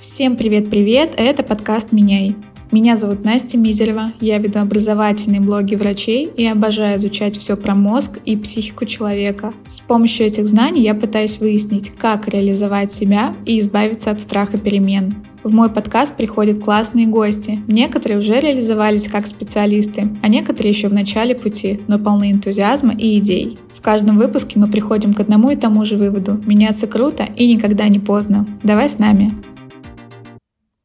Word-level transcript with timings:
Всем 0.00 0.36
привет-привет, 0.36 1.14
это 1.16 1.42
подкаст 1.42 1.90
«Меняй». 1.90 2.36
Меня 2.70 2.94
зовут 2.94 3.24
Настя 3.24 3.58
Мизерева, 3.58 4.12
я 4.20 4.38
веду 4.38 4.60
образовательные 4.60 5.40
блоги 5.40 5.74
врачей 5.74 6.30
и 6.36 6.46
обожаю 6.46 6.98
изучать 6.98 7.36
все 7.36 7.56
про 7.56 7.74
мозг 7.74 8.20
и 8.24 8.36
психику 8.36 8.84
человека. 8.84 9.52
С 9.66 9.80
помощью 9.80 10.26
этих 10.26 10.46
знаний 10.46 10.82
я 10.82 10.94
пытаюсь 10.94 11.40
выяснить, 11.40 11.90
как 11.90 12.28
реализовать 12.28 12.92
себя 12.92 13.34
и 13.44 13.58
избавиться 13.58 14.12
от 14.12 14.20
страха 14.20 14.56
перемен. 14.56 15.16
В 15.42 15.52
мой 15.52 15.68
подкаст 15.68 16.14
приходят 16.14 16.62
классные 16.62 17.08
гости. 17.08 17.58
Некоторые 17.66 18.18
уже 18.18 18.38
реализовались 18.38 19.08
как 19.08 19.26
специалисты, 19.26 20.08
а 20.22 20.28
некоторые 20.28 20.70
еще 20.70 20.86
в 20.86 20.92
начале 20.92 21.34
пути, 21.34 21.80
но 21.88 21.98
полны 21.98 22.30
энтузиазма 22.30 22.94
и 22.94 23.18
идей. 23.18 23.58
В 23.74 23.80
каждом 23.80 24.16
выпуске 24.16 24.60
мы 24.60 24.68
приходим 24.68 25.12
к 25.12 25.18
одному 25.18 25.50
и 25.50 25.56
тому 25.56 25.84
же 25.84 25.96
выводу. 25.96 26.40
Меняться 26.46 26.86
круто 26.86 27.26
и 27.34 27.52
никогда 27.52 27.88
не 27.88 27.98
поздно. 27.98 28.46
Давай 28.62 28.88
с 28.88 29.00
нами. 29.00 29.32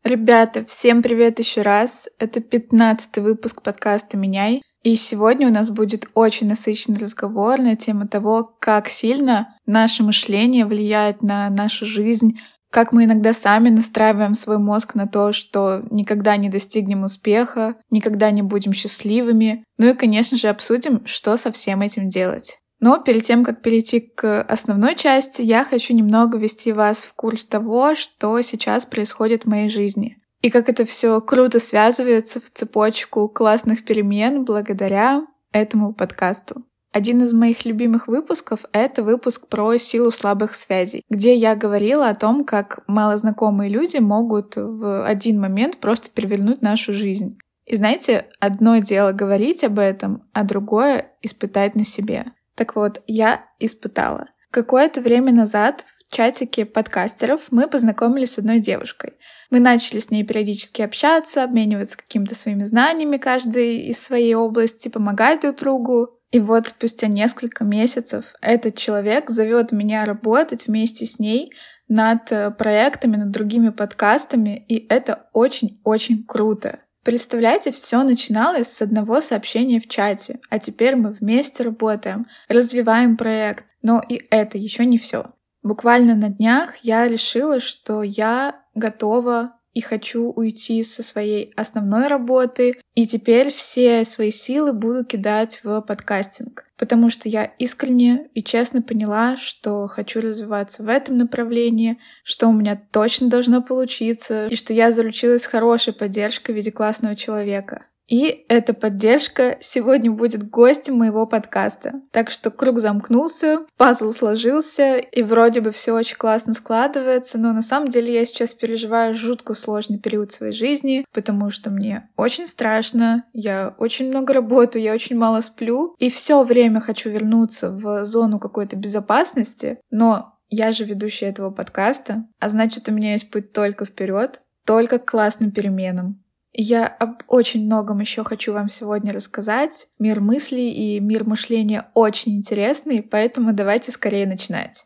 Ребята, 0.04 0.66
всем 0.66 1.02
привет 1.02 1.40
еще 1.40 1.62
раз. 1.62 2.10
Это 2.20 2.42
15 2.42 3.20
выпуск 3.20 3.62
подкаста 3.62 4.18
«Меняй». 4.18 4.62
И 4.84 4.98
сегодня 4.98 5.48
у 5.48 5.50
нас 5.50 5.70
будет 5.70 6.10
очень 6.14 6.50
насыщенный 6.50 7.00
разговор 7.00 7.58
на 7.60 7.78
тему 7.78 8.06
того, 8.06 8.54
как 8.60 8.90
сильно 8.90 9.56
наше 9.66 10.04
мышление 10.04 10.66
влияет 10.66 11.24
на 11.24 11.50
нашу 11.50 11.86
жизнь, 11.86 12.38
как 12.70 12.92
мы 12.92 13.06
иногда 13.06 13.32
сами 13.32 13.70
настраиваем 13.70 14.34
свой 14.34 14.58
мозг 14.58 14.96
на 14.96 15.08
то, 15.08 15.32
что 15.32 15.86
никогда 15.90 16.36
не 16.36 16.50
достигнем 16.50 17.04
успеха, 17.04 17.76
никогда 17.90 18.30
не 18.30 18.42
будем 18.42 18.74
счастливыми. 18.74 19.64
Ну 19.78 19.90
и, 19.90 19.94
конечно 19.94 20.36
же, 20.36 20.50
обсудим, 20.50 21.06
что 21.06 21.38
со 21.38 21.50
всем 21.50 21.80
этим 21.80 22.10
делать. 22.10 22.58
Но 22.84 23.00
перед 23.00 23.24
тем, 23.24 23.46
как 23.46 23.62
перейти 23.62 24.02
к 24.02 24.42
основной 24.42 24.96
части, 24.96 25.42
я 25.42 25.64
хочу 25.64 25.94
немного 25.94 26.38
ввести 26.38 26.74
вас 26.74 27.04
в 27.04 27.14
курс 27.14 27.46
того, 27.46 27.96
что 27.96 28.42
сейчас 28.42 28.86
происходит 28.86 29.44
в 29.46 29.48
моей 29.48 29.70
жизни. 29.70 30.18
И 30.42 30.50
как 30.50 30.68
это 30.68 30.84
все 30.84 31.22
круто 31.22 31.60
связывается 31.60 32.42
в 32.42 32.50
цепочку 32.50 33.30
классных 33.30 33.86
перемен 33.86 34.44
благодаря 34.44 35.26
этому 35.54 35.94
подкасту. 35.94 36.66
Один 36.92 37.22
из 37.22 37.32
моих 37.32 37.64
любимых 37.64 38.10
выпусков— 38.10 38.66
это 38.74 39.02
выпуск 39.02 39.48
про 39.48 39.78
силу 39.78 40.12
слабых 40.12 40.54
связей, 40.54 41.04
где 41.10 41.36
я 41.36 41.56
говорила 41.56 42.10
о 42.10 42.16
том, 42.16 42.44
как 42.44 42.84
малознакомые 42.88 43.70
люди 43.70 44.00
могут 44.00 44.58
в 44.58 45.08
один 45.08 45.40
момент 45.40 45.78
просто 45.78 46.10
перевернуть 46.10 46.62
нашу 46.62 46.92
жизнь. 46.92 47.38
И 47.66 47.78
знаете, 47.78 48.26
одно 48.42 48.80
дело 48.80 49.14
говорить 49.14 49.64
об 49.64 49.80
этом, 49.80 50.24
а 50.34 50.44
другое— 50.44 51.14
испытать 51.22 51.76
на 51.76 51.86
себе. 51.86 52.26
Так 52.56 52.76
вот, 52.76 53.02
я 53.08 53.46
испытала. 53.60 54.28
Какое-то 54.52 55.02
время 55.02 55.32
назад 55.34 55.86
в 56.08 56.16
чатике 56.16 56.66
подкастеров 56.66 57.48
мы 57.50 57.68
познакомились 57.68 58.34
с 58.34 58.38
одной 58.38 58.60
девушкой. 58.60 59.14
Мы 59.50 59.60
начали 59.60 60.00
с 60.00 60.12
ней 60.12 60.24
периодически 60.24 60.82
общаться, 60.84 61.44
обмениваться 61.44 61.98
какими-то 61.98 62.36
своими 62.36 62.64
знаниями, 62.64 63.18
каждый 63.18 63.88
из 63.88 64.00
своей 64.00 64.36
области, 64.36 64.90
помогать 64.90 65.42
друг 65.42 65.58
другу. 65.58 66.20
И 66.32 66.40
вот 66.40 66.68
спустя 66.68 67.08
несколько 67.08 67.64
месяцев 67.64 68.34
этот 68.42 68.78
человек 68.78 69.30
зовет 69.30 69.72
меня 69.72 70.06
работать 70.06 70.68
вместе 70.68 71.06
с 71.06 71.20
ней 71.20 71.52
над 71.88 72.32
э, 72.32 72.52
проектами, 72.52 73.18
над 73.18 73.32
другими 73.32 73.70
подкастами, 73.70 74.66
и 74.68 74.88
это 74.88 75.30
очень-очень 75.34 76.26
круто. 76.26 76.80
Представляете, 77.04 77.72
все 77.72 78.02
начиналось 78.04 78.70
с 78.70 78.82
одного 78.82 79.20
сообщения 79.20 79.82
в 79.82 79.90
чате, 79.90 80.40
а 80.50 80.58
теперь 80.58 80.96
мы 80.96 81.12
вместе 81.12 81.64
работаем, 81.64 82.28
развиваем 82.48 83.18
проект. 83.18 83.66
Но 83.82 84.02
и 84.08 84.22
это 84.30 84.58
еще 84.58 84.86
не 84.86 84.98
все. 84.98 85.34
Буквально 85.64 86.16
на 86.16 86.30
днях 86.30 86.78
я 86.78 87.08
решила, 87.08 87.60
что 87.60 88.04
я 88.04 88.64
готова 88.74 89.58
и 89.74 89.82
хочу 89.82 90.32
уйти 90.32 90.84
со 90.84 91.04
своей 91.04 91.52
основной 91.56 92.08
работы, 92.08 92.76
и 92.96 93.08
теперь 93.08 93.52
все 93.52 94.06
свои 94.06 94.32
силы 94.32 94.74
буду 94.74 95.04
кидать 95.04 95.60
в 95.64 95.82
подкастинг, 95.82 96.66
потому 96.78 97.10
что 97.10 97.28
я 97.28 97.46
искренне 97.58 98.30
и 98.34 98.44
честно 98.44 98.82
поняла, 98.82 99.36
что 99.38 99.88
хочу 99.88 100.22
развиваться 100.22 100.84
в 100.84 100.90
этом 100.90 101.18
направлении, 101.18 101.98
что 102.24 102.48
у 102.48 102.54
меня 102.54 102.80
точно 102.92 103.30
должно 103.30 103.62
получиться, 103.62 104.48
и 104.48 104.56
что 104.56 104.74
я 104.74 104.92
заручилась 104.92 105.46
хорошей 105.46 105.94
поддержкой 105.94 106.52
в 106.52 106.56
виде 106.56 106.72
классного 106.72 107.16
человека. 107.16 107.86
И 108.14 108.46
эта 108.48 108.76
поддержка 108.76 109.58
сегодня 109.60 110.12
будет 110.12 110.48
гостем 110.48 111.00
моего 111.00 111.26
подкаста. 111.26 111.94
Так 112.12 112.30
что 112.30 112.52
круг 112.52 112.80
замкнулся, 112.80 113.66
пазл 113.76 114.12
сложился, 114.12 114.98
и 114.98 115.24
вроде 115.24 115.62
бы 115.62 115.72
все 115.72 115.96
очень 115.96 116.18
классно 116.18 116.54
складывается, 116.54 117.40
но 117.40 117.54
на 117.54 117.64
самом 117.64 117.90
деле 117.90 118.14
я 118.14 118.24
сейчас 118.28 118.54
переживаю 118.54 119.16
жутко 119.16 119.56
сложный 119.56 119.98
период 119.98 120.32
своей 120.32 120.54
жизни, 120.54 121.08
потому 121.12 121.50
что 121.50 121.72
мне 121.72 122.08
очень 122.16 122.46
страшно, 122.46 123.24
я 123.34 123.74
очень 123.80 124.10
много 124.10 124.32
работаю, 124.34 124.84
я 124.84 124.94
очень 124.94 125.18
мало 125.18 125.42
сплю, 125.42 125.96
и 125.98 126.12
все 126.12 126.44
время 126.44 126.82
хочу 126.82 127.10
вернуться 127.10 127.72
в 127.72 128.06
зону 128.06 128.38
какой-то 128.38 128.76
безопасности, 128.76 129.80
но 129.90 130.38
я 130.52 130.72
же 130.72 130.86
ведущая 130.86 131.30
этого 131.30 131.50
подкаста, 131.50 132.28
а 132.40 132.50
значит, 132.50 132.88
у 132.88 132.92
меня 132.92 133.14
есть 133.14 133.32
путь 133.32 133.54
только 133.54 133.86
вперед, 133.86 134.44
только 134.66 135.00
к 135.00 135.10
классным 135.10 135.50
переменам. 135.50 136.23
Я 136.56 136.86
об 136.86 137.24
очень 137.28 137.66
многом 137.66 138.00
еще 138.00 138.24
хочу 138.24 138.54
вам 138.54 138.70
сегодня 138.70 139.12
рассказать. 139.12 139.88
Мир 139.98 140.22
мыслей 140.22 140.72
и 140.72 141.00
мир 141.00 141.24
мышления 141.24 141.88
очень 141.96 142.38
интересный, 142.38 143.02
поэтому 143.02 143.54
давайте 143.54 143.92
скорее 143.92 144.28
начинать. 144.28 144.86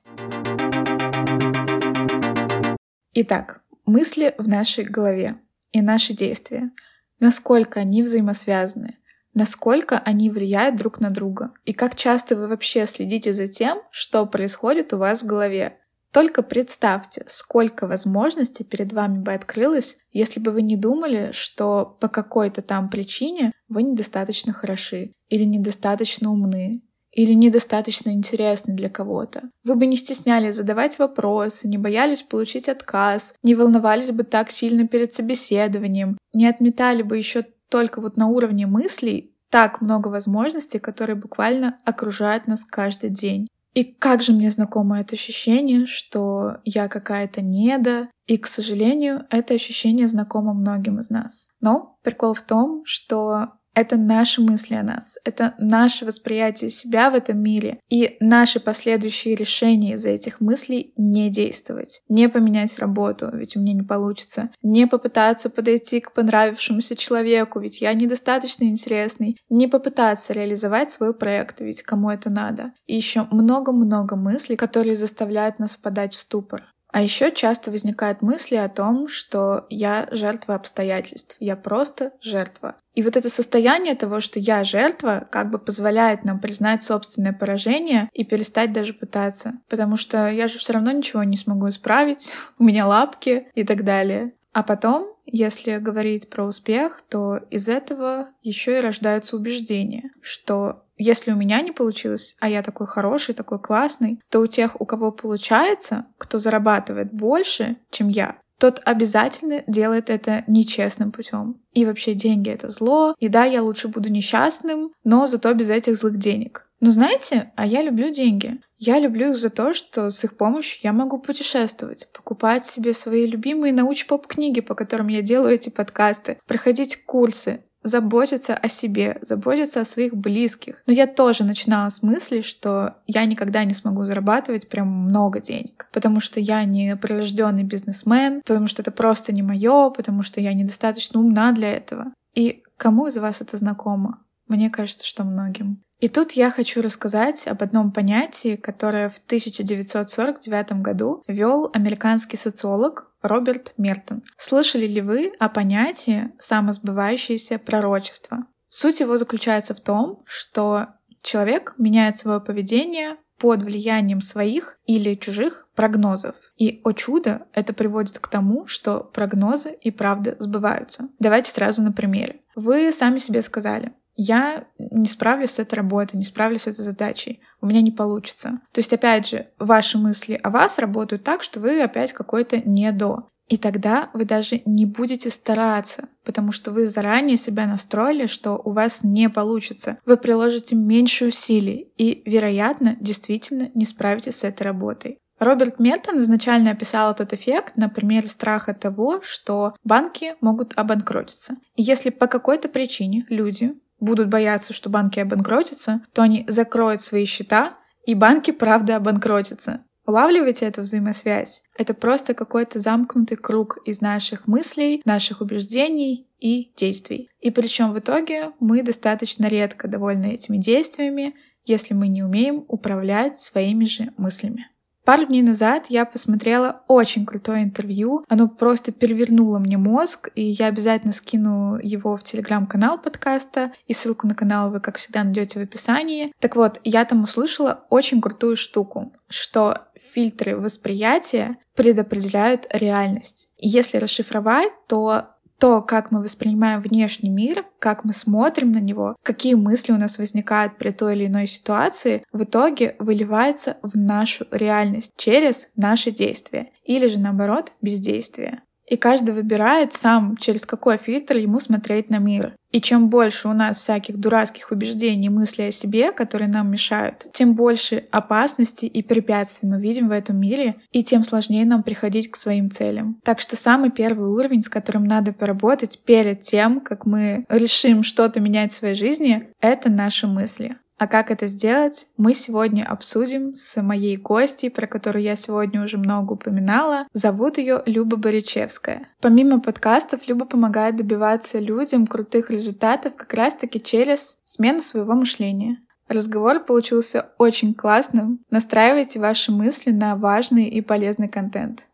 Итак, 3.14 3.64
мысли 3.86 4.34
в 4.38 4.48
нашей 4.48 4.86
голове 4.86 5.42
и 5.74 5.82
наши 5.82 6.14
действия. 6.14 6.72
Насколько 7.20 7.82
они 7.82 8.02
взаимосвязаны, 8.02 8.96
насколько 9.34 10.00
они 10.00 10.30
влияют 10.30 10.78
друг 10.78 11.02
на 11.02 11.10
друга, 11.10 11.52
и 11.66 11.74
как 11.74 11.98
часто 11.98 12.38
вы 12.38 12.48
вообще 12.48 12.88
следите 12.88 13.34
за 13.34 13.50
тем, 13.50 13.80
что 13.92 14.26
происходит 14.26 14.94
у 14.94 14.98
вас 15.00 15.22
в 15.22 15.26
голове. 15.26 15.78
Только 16.18 16.42
представьте, 16.42 17.26
сколько 17.28 17.86
возможностей 17.86 18.64
перед 18.64 18.92
вами 18.92 19.20
бы 19.20 19.34
открылось, 19.34 19.98
если 20.12 20.40
бы 20.40 20.50
вы 20.50 20.64
не 20.64 20.76
думали, 20.76 21.30
что 21.32 21.96
по 22.02 22.08
какой-то 22.08 22.64
там 22.64 22.90
причине 22.90 23.52
вы 23.70 23.84
недостаточно 23.84 24.52
хороши, 24.52 25.14
или 25.30 25.44
недостаточно 25.44 26.32
умны, 26.32 26.82
или 27.12 27.34
недостаточно 27.34 28.10
интересны 28.10 28.74
для 28.74 28.90
кого-то. 28.90 29.52
Вы 29.64 29.76
бы 29.76 29.86
не 29.86 29.96
стеснялись 29.96 30.56
задавать 30.56 30.98
вопросы, 30.98 31.68
не 31.68 31.78
боялись 31.78 32.24
получить 32.24 32.68
отказ, 32.68 33.36
не 33.44 33.54
волновались 33.54 34.10
бы 34.10 34.24
так 34.24 34.50
сильно 34.50 34.88
перед 34.88 35.14
собеседованием, 35.14 36.18
не 36.34 36.48
отметали 36.48 37.04
бы 37.04 37.16
еще 37.16 37.46
только 37.70 38.02
вот 38.02 38.18
на 38.18 38.26
уровне 38.26 38.66
мыслей 38.66 39.36
так 39.52 39.82
много 39.82 40.08
возможностей, 40.08 40.80
которые 40.80 41.16
буквально 41.16 41.78
окружают 41.86 42.48
нас 42.48 42.64
каждый 42.64 43.12
день. 43.12 43.46
И 43.78 43.84
как 43.84 44.24
же 44.24 44.34
мне 44.34 44.50
знакомо 44.50 45.00
это 45.02 45.14
ощущение, 45.14 45.86
что 45.86 46.58
я 46.66 46.88
какая-то 46.88 47.44
неда, 47.44 48.10
и, 48.26 48.40
к 48.40 48.48
сожалению, 48.48 49.28
это 49.30 49.54
ощущение 49.54 50.08
знакомо 50.08 50.56
многим 50.56 51.00
из 51.00 51.12
нас. 51.12 51.48
Но 51.62 52.00
прикол 52.02 52.34
в 52.34 52.42
том, 52.42 52.82
что 52.86 53.50
это 53.78 53.96
наши 53.96 54.42
мысли 54.42 54.74
о 54.74 54.82
нас, 54.82 55.20
это 55.24 55.54
наше 55.60 56.04
восприятие 56.04 56.72
себя 56.72 57.12
в 57.12 57.14
этом 57.14 57.40
мире 57.40 57.80
и 57.90 58.18
наши 58.20 58.60
последующие 58.60 59.36
решения 59.36 59.94
из-за 59.94 60.10
этих 60.10 60.42
мыслей 60.42 60.94
не 60.98 61.30
действовать, 61.30 62.02
не 62.10 62.28
поменять 62.28 62.80
работу, 62.80 63.30
ведь 63.32 63.56
у 63.56 63.60
меня 63.60 63.74
не 63.74 63.84
получится, 63.84 64.50
не 64.64 64.88
попытаться 64.88 65.52
подойти 65.52 66.00
к 66.00 66.12
понравившемуся 66.14 66.96
человеку, 66.96 67.60
ведь 67.60 67.80
я 67.80 67.94
недостаточно 67.94 68.64
интересный, 68.64 69.38
не 69.48 69.68
попытаться 69.68 70.34
реализовать 70.34 70.90
свой 70.90 71.14
проект, 71.14 71.62
ведь 71.62 71.84
кому 71.84 72.10
это 72.10 72.32
надо. 72.32 72.74
И 72.88 72.96
еще 72.96 73.28
много-много 73.30 74.16
мыслей, 74.16 74.56
которые 74.56 74.96
заставляют 74.96 75.60
нас 75.60 75.76
впадать 75.76 76.16
в 76.16 76.20
ступор. 76.20 76.64
А 76.98 77.02
еще 77.04 77.30
часто 77.30 77.70
возникают 77.70 78.24
мысли 78.24 78.56
о 78.56 78.70
том, 78.70 79.08
что 79.08 79.68
я 79.70 80.08
жертва 80.10 80.56
обстоятельств, 80.56 81.38
я 81.40 81.56
просто 81.56 82.14
жертва. 82.22 82.78
И 82.96 83.04
вот 83.04 83.16
это 83.16 83.30
состояние 83.30 83.94
того, 83.94 84.20
что 84.20 84.40
я 84.40 84.64
жертва, 84.64 85.28
как 85.30 85.52
бы 85.52 85.60
позволяет 85.60 86.24
нам 86.24 86.40
признать 86.40 86.82
собственное 86.82 87.34
поражение 87.34 88.10
и 88.14 88.24
перестать 88.26 88.74
даже 88.74 88.96
пытаться. 88.96 89.60
Потому 89.70 89.96
что 89.96 90.28
я 90.28 90.48
же 90.48 90.58
все 90.58 90.74
равно 90.74 90.90
ничего 90.90 91.22
не 91.22 91.38
смогу 91.38 91.70
исправить, 91.70 92.34
у 92.58 92.64
меня 92.64 92.88
лапки 92.88 93.46
и 93.54 93.64
так 93.64 93.84
далее. 93.84 94.34
А 94.54 94.64
потом, 94.64 95.14
если 95.28 95.78
говорить 95.78 96.32
про 96.32 96.46
успех, 96.46 97.04
то 97.08 97.38
из 97.52 97.70
этого 97.70 98.30
еще 98.42 98.80
и 98.80 98.82
рождаются 98.82 99.36
убеждения, 99.36 100.10
что 100.24 100.87
если 100.98 101.32
у 101.32 101.36
меня 101.36 101.62
не 101.62 101.72
получилось, 101.72 102.36
а 102.40 102.50
я 102.50 102.64
такой 102.64 102.88
хороший, 102.88 103.36
такой 103.36 103.60
классный, 103.60 104.20
то 104.30 104.40
у 104.40 104.48
тех, 104.48 104.80
у 104.82 104.86
кого 104.86 105.12
получается, 105.12 106.06
кто 106.18 106.38
зарабатывает 106.38 107.14
больше, 107.14 107.78
чем 107.92 108.10
я, 108.10 108.38
тот 108.60 108.82
обязательно 108.86 109.64
делает 109.68 110.10
это 110.10 110.44
нечестным 110.48 111.12
путем. 111.12 111.62
И 111.74 111.86
вообще 111.86 112.14
деньги 112.14 112.50
это 112.50 112.72
зло. 112.72 113.16
И 113.20 113.28
да, 113.28 113.46
я 113.46 113.62
лучше 113.62 113.88
буду 113.88 114.10
несчастным, 114.10 114.92
но 115.04 115.28
зато 115.28 115.54
без 115.54 115.70
этих 115.70 115.96
злых 115.96 116.18
денег. 116.18 116.68
Ну, 116.80 116.92
знаете, 116.92 117.52
а 117.56 117.66
я 117.66 117.82
люблю 117.82 118.12
деньги. 118.12 118.60
Я 118.78 119.00
люблю 119.00 119.32
их 119.32 119.38
за 119.38 119.50
то, 119.50 119.74
что 119.74 120.12
с 120.12 120.24
их 120.24 120.38
помощью 120.38 120.80
я 120.84 120.94
могу 120.94 121.20
путешествовать, 121.20 122.08
покупать 122.14 122.66
себе 122.66 122.94
свои 122.94 123.26
любимые 123.26 123.74
науч-поп-книги, 123.74 124.62
по 124.62 124.76
которым 124.76 125.08
я 125.08 125.24
делаю 125.24 125.56
эти 125.56 125.70
подкасты, 125.70 126.40
проходить 126.46 127.04
курсы, 127.06 127.64
заботиться 127.88 128.56
о 128.56 128.68
себе, 128.70 129.18
заботиться 129.22 129.82
о 129.82 129.86
своих 129.86 130.16
близких. 130.16 130.82
Но 130.86 130.94
я 130.94 131.08
тоже 131.08 131.44
начинала 131.44 131.90
с 131.90 132.04
мысли, 132.04 132.42
что 132.42 132.96
я 133.08 133.26
никогда 133.26 133.64
не 133.64 133.74
смогу 133.74 134.06
зарабатывать 134.06 134.70
прям 134.70 134.88
много 134.88 135.40
денег, 135.40 135.88
потому 135.92 136.20
что 136.20 136.40
я 136.40 136.64
не 136.66 136.96
прирожденный 136.96 137.64
бизнесмен, 137.64 138.42
потому 138.46 138.68
что 138.68 138.82
это 138.82 138.92
просто 138.92 139.34
не 139.34 139.42
мое, 139.42 139.90
потому 139.90 140.24
что 140.24 140.42
я 140.42 140.54
недостаточно 140.54 141.20
умна 141.20 141.52
для 141.52 141.72
этого. 141.72 142.14
И 142.36 142.64
кому 142.78 143.08
из 143.08 143.18
вас 143.18 143.42
это 143.42 143.58
знакомо? 143.58 144.20
Мне 144.48 144.70
кажется, 144.70 145.06
что 145.06 145.24
многим. 145.24 145.82
И 146.00 146.10
тут 146.10 146.34
я 146.34 146.52
хочу 146.52 146.82
рассказать 146.82 147.48
об 147.48 147.64
одном 147.64 147.92
понятии, 147.92 148.56
которое 148.56 149.10
в 149.10 149.18
1949 149.18 150.82
году 150.82 151.24
ввел 151.28 151.72
американский 151.74 152.38
социолог 152.38 153.12
Роберт 153.22 153.74
Мертон. 153.78 154.22
Слышали 154.38 154.86
ли 154.86 155.02
вы 155.02 155.34
о 155.40 155.50
понятии 155.50 156.32
самосбывающееся 156.40 157.58
пророчество? 157.58 158.46
Суть 158.70 159.00
его 159.00 159.18
заключается 159.18 159.74
в 159.74 159.80
том, 159.80 160.24
что 160.26 160.88
человек 161.24 161.74
меняет 161.78 162.16
свое 162.16 162.40
поведение 162.40 163.18
под 163.40 163.64
влиянием 163.64 164.22
своих 164.22 164.78
или 164.86 165.16
чужих 165.16 165.68
прогнозов. 165.76 166.36
И, 166.58 166.82
о 166.84 166.92
чудо, 166.92 167.48
это 167.54 167.74
приводит 167.74 168.20
к 168.20 168.28
тому, 168.28 168.68
что 168.68 169.00
прогнозы 169.00 169.72
и 169.82 169.92
правда 169.92 170.36
сбываются. 170.40 171.10
Давайте 171.20 171.52
сразу 171.52 171.82
на 171.82 171.92
примере. 171.92 172.42
Вы 172.56 172.92
сами 172.92 173.20
себе 173.20 173.42
сказали, 173.42 173.94
я 174.18 174.66
не 174.80 175.08
справлюсь 175.08 175.52
с 175.52 175.60
этой 175.60 175.76
работой, 175.76 176.18
не 176.18 176.26
справлюсь 176.26 176.64
с 176.64 176.68
этой 176.68 176.84
задачей, 176.84 177.40
у 177.62 177.68
меня 177.68 177.82
не 177.82 177.92
получится. 177.92 178.60
То 178.74 178.80
есть, 178.80 178.92
опять 178.92 179.30
же, 179.30 179.48
ваши 179.60 179.98
мысли 179.98 180.40
о 180.44 180.50
вас 180.50 180.80
работают 180.80 181.24
так, 181.24 181.44
что 181.44 181.60
вы 181.60 181.82
опять 181.82 182.12
какой-то 182.12 182.58
не 182.58 182.92
до. 182.92 183.30
И 183.48 183.56
тогда 183.56 184.10
вы 184.14 184.26
даже 184.26 184.62
не 184.66 184.86
будете 184.86 185.30
стараться, 185.30 186.10
потому 186.26 186.52
что 186.52 186.72
вы 186.72 186.88
заранее 186.88 187.38
себя 187.38 187.66
настроили, 187.66 188.28
что 188.28 188.58
у 188.58 188.74
вас 188.74 189.04
не 189.04 189.30
получится. 189.30 190.00
Вы 190.06 190.18
приложите 190.18 190.76
меньше 190.76 191.28
усилий 191.28 191.94
и, 191.98 192.24
вероятно, 192.26 192.98
действительно 193.00 193.72
не 193.74 193.86
справитесь 193.86 194.38
с 194.38 194.44
этой 194.44 194.64
работой. 194.64 195.20
Роберт 195.40 195.80
Мертон 195.80 196.20
изначально 196.20 196.72
описал 196.72 197.12
этот 197.12 197.32
эффект 197.32 197.78
на 197.78 197.90
примере 197.90 198.28
страха 198.28 198.74
того, 198.74 199.22
что 199.22 199.76
банки 199.84 200.36
могут 200.42 200.74
обанкротиться. 200.76 201.58
И 201.76 201.84
если 201.84 202.10
по 202.10 202.28
какой-то 202.28 202.70
причине 202.70 203.26
люди 203.30 203.76
будут 204.00 204.30
бояться, 204.30 204.74
что 204.74 204.90
банки 204.90 205.20
обанкротятся, 205.20 206.02
то 206.14 206.22
они 206.22 206.46
закроют 206.48 207.02
свои 207.02 207.26
счета, 207.26 207.78
и 208.06 208.14
банки 208.14 208.52
правда 208.52 208.96
обанкротятся. 208.96 209.84
Улавливаете 210.06 210.66
эту 210.66 210.82
взаимосвязь? 210.84 211.64
Это 211.78 211.94
просто 211.94 212.34
какой-то 212.34 212.80
замкнутый 212.80 213.36
круг 213.36 213.80
из 213.86 214.00
наших 214.00 214.48
мыслей, 214.48 215.02
наших 215.04 215.42
убеждений 215.42 216.30
и 216.40 216.72
действий. 216.78 217.30
И 217.42 217.52
причем 217.52 217.92
в 217.92 218.00
итоге 218.00 218.52
мы 218.62 218.84
достаточно 218.84 219.48
редко 219.48 219.90
довольны 219.90 220.28
этими 220.28 220.58
действиями, 220.58 221.36
если 221.66 221.94
мы 221.94 222.08
не 222.08 222.24
умеем 222.24 222.64
управлять 222.70 223.38
своими 223.38 223.84
же 223.84 224.14
мыслями. 224.18 224.70
Пару 225.08 225.24
дней 225.24 225.42
назад 225.42 225.86
я 225.88 226.04
посмотрела 226.04 226.82
очень 226.90 227.26
крутое 227.26 227.64
интервью. 227.64 228.26
Оно 228.28 228.50
просто 228.50 228.92
перевернуло 228.92 229.58
мне 229.58 229.78
мозг, 229.78 230.28
и 230.36 230.44
я 230.44 230.66
обязательно 230.68 231.14
скину 231.14 231.80
его 231.82 232.18
в 232.18 232.24
телеграм-канал 232.24 232.98
подкаста, 232.98 233.72
и 233.88 233.94
ссылку 233.94 234.28
на 234.28 234.36
канал 234.36 234.70
вы, 234.70 234.82
как 234.82 234.98
всегда, 234.98 235.24
найдете 235.24 235.60
в 235.60 235.64
описании. 235.64 236.34
Так 236.42 236.58
вот, 236.58 236.82
я 236.84 237.06
там 237.06 237.24
услышала 237.24 237.86
очень 237.90 238.20
крутую 238.20 238.58
штуку, 238.58 239.14
что 239.30 239.84
фильтры 240.14 240.58
восприятия 240.58 241.56
предопределяют 241.74 242.68
реальность. 242.74 243.50
И 243.56 243.70
если 243.70 244.00
расшифровать, 244.00 244.74
то 244.90 245.37
то, 245.60 245.82
как 245.82 246.12
мы 246.12 246.22
воспринимаем 246.22 246.82
внешний 246.82 247.30
мир, 247.30 247.66
как 247.80 248.04
мы 248.04 248.14
смотрим 248.14 248.72
на 248.72 248.80
него, 248.80 249.16
какие 249.24 249.56
мысли 249.56 249.92
у 249.92 249.98
нас 249.98 250.18
возникают 250.18 250.78
при 250.78 250.92
той 250.92 251.16
или 251.16 251.26
иной 251.26 251.48
ситуации, 251.48 252.24
в 252.32 252.44
итоге 252.44 252.96
выливается 253.00 253.78
в 253.82 253.98
нашу 253.98 254.46
реальность 254.52 255.14
через 255.18 255.70
наши 255.76 256.12
действия 256.12 256.72
или 256.84 257.08
же 257.08 257.20
наоборот 257.20 257.72
бездействие. 257.82 258.62
И 258.88 258.96
каждый 258.96 259.32
выбирает 259.32 259.94
сам, 259.94 260.38
через 260.38 260.66
какой 260.66 260.98
фильтр 260.98 261.38
ему 261.38 261.60
смотреть 261.60 262.10
на 262.10 262.20
мир. 262.20 262.54
И 262.72 262.82
чем 262.82 263.10
больше 263.10 263.48
у 263.48 263.54
нас 263.54 263.80
всяких 263.80 264.18
дурацких 264.18 264.72
убеждений 264.72 265.28
и 265.28 265.30
мыслей 265.30 265.70
о 265.70 265.72
себе, 265.72 266.12
которые 266.12 266.48
нам 266.48 266.72
мешают, 266.72 267.28
тем 267.34 267.56
больше 267.56 268.06
опасностей 268.12 268.88
и 268.88 269.02
препятствий 269.02 269.70
мы 269.70 269.82
видим 269.82 270.10
в 270.10 270.12
этом 270.12 270.40
мире, 270.40 270.76
и 270.92 271.04
тем 271.04 271.24
сложнее 271.24 271.66
нам 271.66 271.84
приходить 271.84 272.30
к 272.30 272.36
своим 272.36 272.70
целям. 272.70 273.20
Так 273.24 273.40
что 273.40 273.56
самый 273.56 273.90
первый 273.90 274.30
уровень, 274.30 274.64
с 274.64 274.70
которым 274.70 275.06
надо 275.06 275.34
поработать 275.34 276.00
перед 276.06 276.42
тем, 276.42 276.82
как 276.82 277.06
мы 277.06 277.46
решим 277.50 278.04
что-то 278.04 278.40
менять 278.40 278.72
в 278.72 278.76
своей 278.76 278.96
жизни, 278.96 279.50
это 279.62 279.90
наши 279.90 280.28
мысли. 280.28 280.78
А 281.00 281.06
как 281.06 281.30
это 281.30 281.46
сделать, 281.46 282.08
мы 282.18 282.34
сегодня 282.34 282.84
обсудим 282.84 283.54
с 283.54 283.80
моей 283.84 284.18
гостьей, 284.18 284.72
про 284.72 284.88
которую 284.88 285.22
я 285.22 285.36
сегодня 285.36 285.84
уже 285.84 286.00
много 286.00 286.34
упоминала. 286.34 287.06
Зовут 287.14 287.60
ее 287.60 287.84
Люба 287.86 288.18
Боричевская. 288.18 289.08
Помимо 289.22 289.62
подкастов, 289.62 290.28
Люба 290.28 290.46
помогает 290.46 290.96
добиваться 290.96 291.60
людям 291.60 292.08
крутых 292.08 292.50
результатов 292.50 293.16
как 293.16 293.32
раз-таки 293.36 293.80
через 293.80 294.40
смену 294.44 294.82
своего 294.82 295.14
мышления. 295.14 295.78
Разговор 296.08 296.66
получился 296.66 297.30
очень 297.38 297.76
классным. 297.76 298.40
Настраивайте 298.50 299.20
ваши 299.20 299.52
мысли 299.52 299.92
на 299.92 300.16
важный 300.16 300.68
и 300.68 300.82
полезный 300.82 301.30
контент. 301.30 301.86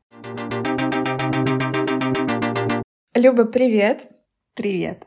Люба, 3.13 3.43
привет! 3.43 4.07
Привет! 4.55 5.05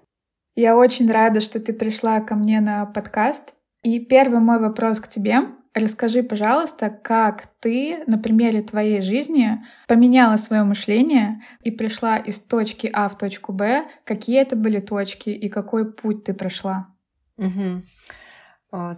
Я 0.54 0.76
очень 0.76 1.10
рада, 1.10 1.40
что 1.40 1.60
ты 1.60 1.72
пришла 1.72 2.20
ко 2.20 2.34
мне 2.34 2.60
на 2.60 2.84
подкаст. 2.84 3.55
И 3.86 4.00
первый 4.00 4.40
мой 4.40 4.58
вопрос 4.58 4.98
к 4.98 5.06
тебе. 5.06 5.42
Расскажи, 5.72 6.24
пожалуйста, 6.24 6.90
как 6.90 7.46
ты 7.60 8.02
на 8.08 8.18
примере 8.18 8.60
твоей 8.60 9.00
жизни 9.00 9.64
поменяла 9.86 10.38
свое 10.38 10.64
мышление 10.64 11.40
и 11.62 11.70
пришла 11.70 12.16
из 12.16 12.40
точки 12.40 12.90
А 12.92 13.08
в 13.08 13.16
точку 13.16 13.52
Б. 13.52 13.84
Какие 14.02 14.40
это 14.40 14.56
были 14.56 14.80
точки 14.80 15.28
и 15.28 15.48
какой 15.48 15.92
путь 15.92 16.24
ты 16.24 16.34
прошла? 16.34 16.88
Угу. 17.36 17.82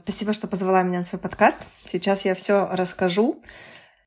Спасибо, 0.01 0.33
что 0.33 0.49
позвала 0.49 0.83
меня 0.83 1.01
на 1.01 1.05
свой 1.05 1.21
подкаст. 1.21 1.59
Сейчас 1.85 2.25
я 2.25 2.35
все 2.35 2.67
расскажу. 2.73 3.43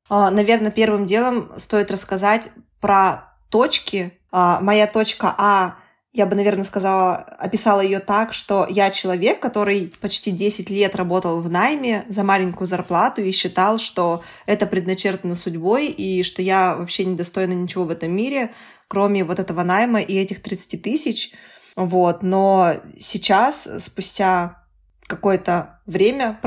Наверное, 0.09 0.71
первым 0.71 1.05
делом 1.05 1.51
стоит 1.57 1.91
рассказать 1.91 2.49
про 2.79 3.35
точки. 3.51 4.17
Моя 4.31 4.87
точка 4.87 5.35
А 5.37 5.75
я 6.13 6.25
бы, 6.25 6.35
наверное, 6.35 6.65
сказала, 6.65 7.15
описала 7.15 7.79
ее 7.79 7.99
так, 7.99 8.33
что 8.33 8.67
я 8.69 8.91
человек, 8.91 9.39
который 9.39 9.93
почти 10.01 10.31
10 10.31 10.69
лет 10.69 10.95
работал 10.95 11.41
в 11.41 11.49
найме 11.49 12.03
за 12.09 12.23
маленькую 12.23 12.67
зарплату 12.67 13.21
и 13.21 13.31
считал, 13.31 13.79
что 13.79 14.21
это 14.45 14.65
предначертано 14.65 15.35
судьбой 15.35 15.87
и 15.87 16.23
что 16.23 16.41
я 16.41 16.75
вообще 16.75 17.05
недостойна 17.05 17.53
ничего 17.53 17.85
в 17.85 17.91
этом 17.91 18.11
мире, 18.11 18.51
кроме 18.89 19.23
вот 19.23 19.39
этого 19.39 19.63
найма 19.63 20.01
и 20.01 20.15
этих 20.15 20.41
30 20.41 20.81
тысяч. 20.81 21.31
Вот. 21.77 22.23
Но 22.23 22.73
сейчас, 22.99 23.69
спустя 23.79 24.65
какое-то 25.03 25.79
время, 25.85 26.37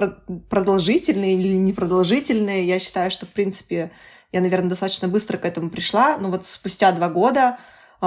продолжительное 0.50 1.33
или 1.33 1.54
непродолжительное, 1.54 2.62
я 2.62 2.78
считаю, 2.78 3.11
что, 3.11 3.25
в 3.25 3.30
принципе, 3.30 3.90
я, 4.30 4.42
наверное, 4.42 4.71
достаточно 4.71 5.09
быстро 5.09 5.38
к 5.38 5.47
этому 5.47 5.71
пришла. 5.71 6.18
Но 6.18 6.28
вот 6.28 6.44
спустя 6.44 6.92
два 6.92 7.09
года 7.09 7.56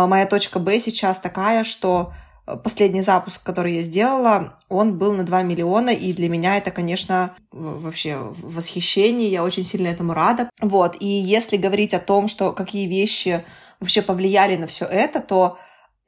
моя 0.05 0.25
точка 0.25 0.59
Б 0.59 0.77
сейчас 0.79 1.19
такая, 1.19 1.63
что 1.63 2.13
э, 2.45 2.55
последний 2.57 3.01
запуск, 3.01 3.41
который 3.41 3.77
я 3.77 3.81
сделала, 3.81 4.59
он 4.69 4.97
был 4.97 5.13
на 5.13 5.23
2 5.23 5.41
миллиона, 5.43 5.89
и 5.89 6.13
для 6.13 6.29
меня 6.29 6.57
это, 6.57 6.71
конечно, 6.71 7.35
вообще 7.51 8.17
восхищение, 8.17 9.29
я 9.29 9.43
очень 9.43 9.63
сильно 9.63 9.87
этому 9.87 10.13
рада. 10.13 10.49
Вот, 10.61 10.97
и 10.99 11.07
если 11.07 11.57
говорить 11.57 11.93
о 11.93 11.99
том, 11.99 12.27
что 12.27 12.51
какие 12.51 12.87
вещи 12.87 13.43
вообще 13.79 14.01
повлияли 14.01 14.57
на 14.57 14.67
все 14.67 14.85
это, 14.85 15.19
то 15.21 15.57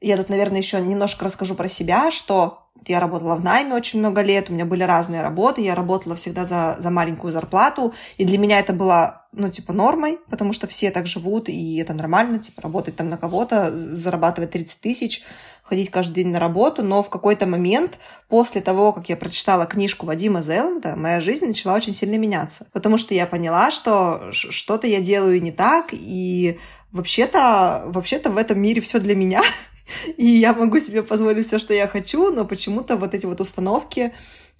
я 0.00 0.16
тут, 0.16 0.28
наверное, 0.28 0.58
еще 0.58 0.80
немножко 0.80 1.24
расскажу 1.24 1.54
про 1.54 1.68
себя, 1.68 2.10
что 2.10 2.59
я 2.86 3.00
работала 3.00 3.36
в 3.36 3.44
найме 3.44 3.74
очень 3.74 3.98
много 3.98 4.22
лет, 4.22 4.50
у 4.50 4.52
меня 4.52 4.64
были 4.64 4.82
разные 4.82 5.22
работы, 5.22 5.60
я 5.60 5.74
работала 5.74 6.16
всегда 6.16 6.44
за, 6.44 6.76
за 6.78 6.90
маленькую 6.90 7.32
зарплату, 7.32 7.94
и 8.16 8.24
для 8.24 8.38
меня 8.38 8.58
это 8.58 8.72
было, 8.72 9.26
ну, 9.32 9.50
типа, 9.50 9.72
нормой, 9.72 10.18
потому 10.30 10.52
что 10.52 10.66
все 10.66 10.90
так 10.90 11.06
живут, 11.06 11.48
и 11.48 11.76
это 11.76 11.94
нормально, 11.94 12.38
типа, 12.38 12.62
работать 12.62 12.96
там 12.96 13.10
на 13.10 13.16
кого-то, 13.16 13.70
зарабатывать 13.70 14.50
30 14.50 14.80
тысяч, 14.80 15.22
ходить 15.62 15.90
каждый 15.90 16.14
день 16.14 16.28
на 16.28 16.40
работу, 16.40 16.82
но 16.82 17.02
в 17.02 17.10
какой-то 17.10 17.46
момент, 17.46 17.98
после 18.28 18.60
того, 18.60 18.92
как 18.92 19.08
я 19.08 19.16
прочитала 19.16 19.66
книжку 19.66 20.06
Вадима 20.06 20.42
Зеланда, 20.42 20.96
моя 20.96 21.20
жизнь 21.20 21.46
начала 21.46 21.76
очень 21.76 21.92
сильно 21.92 22.16
меняться, 22.16 22.66
потому 22.72 22.96
что 22.96 23.14
я 23.14 23.26
поняла, 23.26 23.70
что 23.70 24.32
что-то 24.32 24.86
я 24.86 25.00
делаю 25.00 25.40
не 25.42 25.52
так, 25.52 25.88
и 25.92 26.58
вообще-то, 26.92 27.84
вообще-то 27.86 28.30
в 28.30 28.36
этом 28.36 28.60
мире 28.60 28.80
все 28.80 28.98
для 28.98 29.14
меня, 29.14 29.42
и 30.16 30.26
я 30.26 30.54
могу 30.54 30.80
себе 30.80 31.02
позволить 31.02 31.46
все, 31.46 31.58
что 31.58 31.74
я 31.74 31.86
хочу, 31.88 32.30
но 32.30 32.44
почему-то 32.44 32.96
вот 32.96 33.14
эти 33.14 33.26
вот 33.26 33.40
установки, 33.40 34.12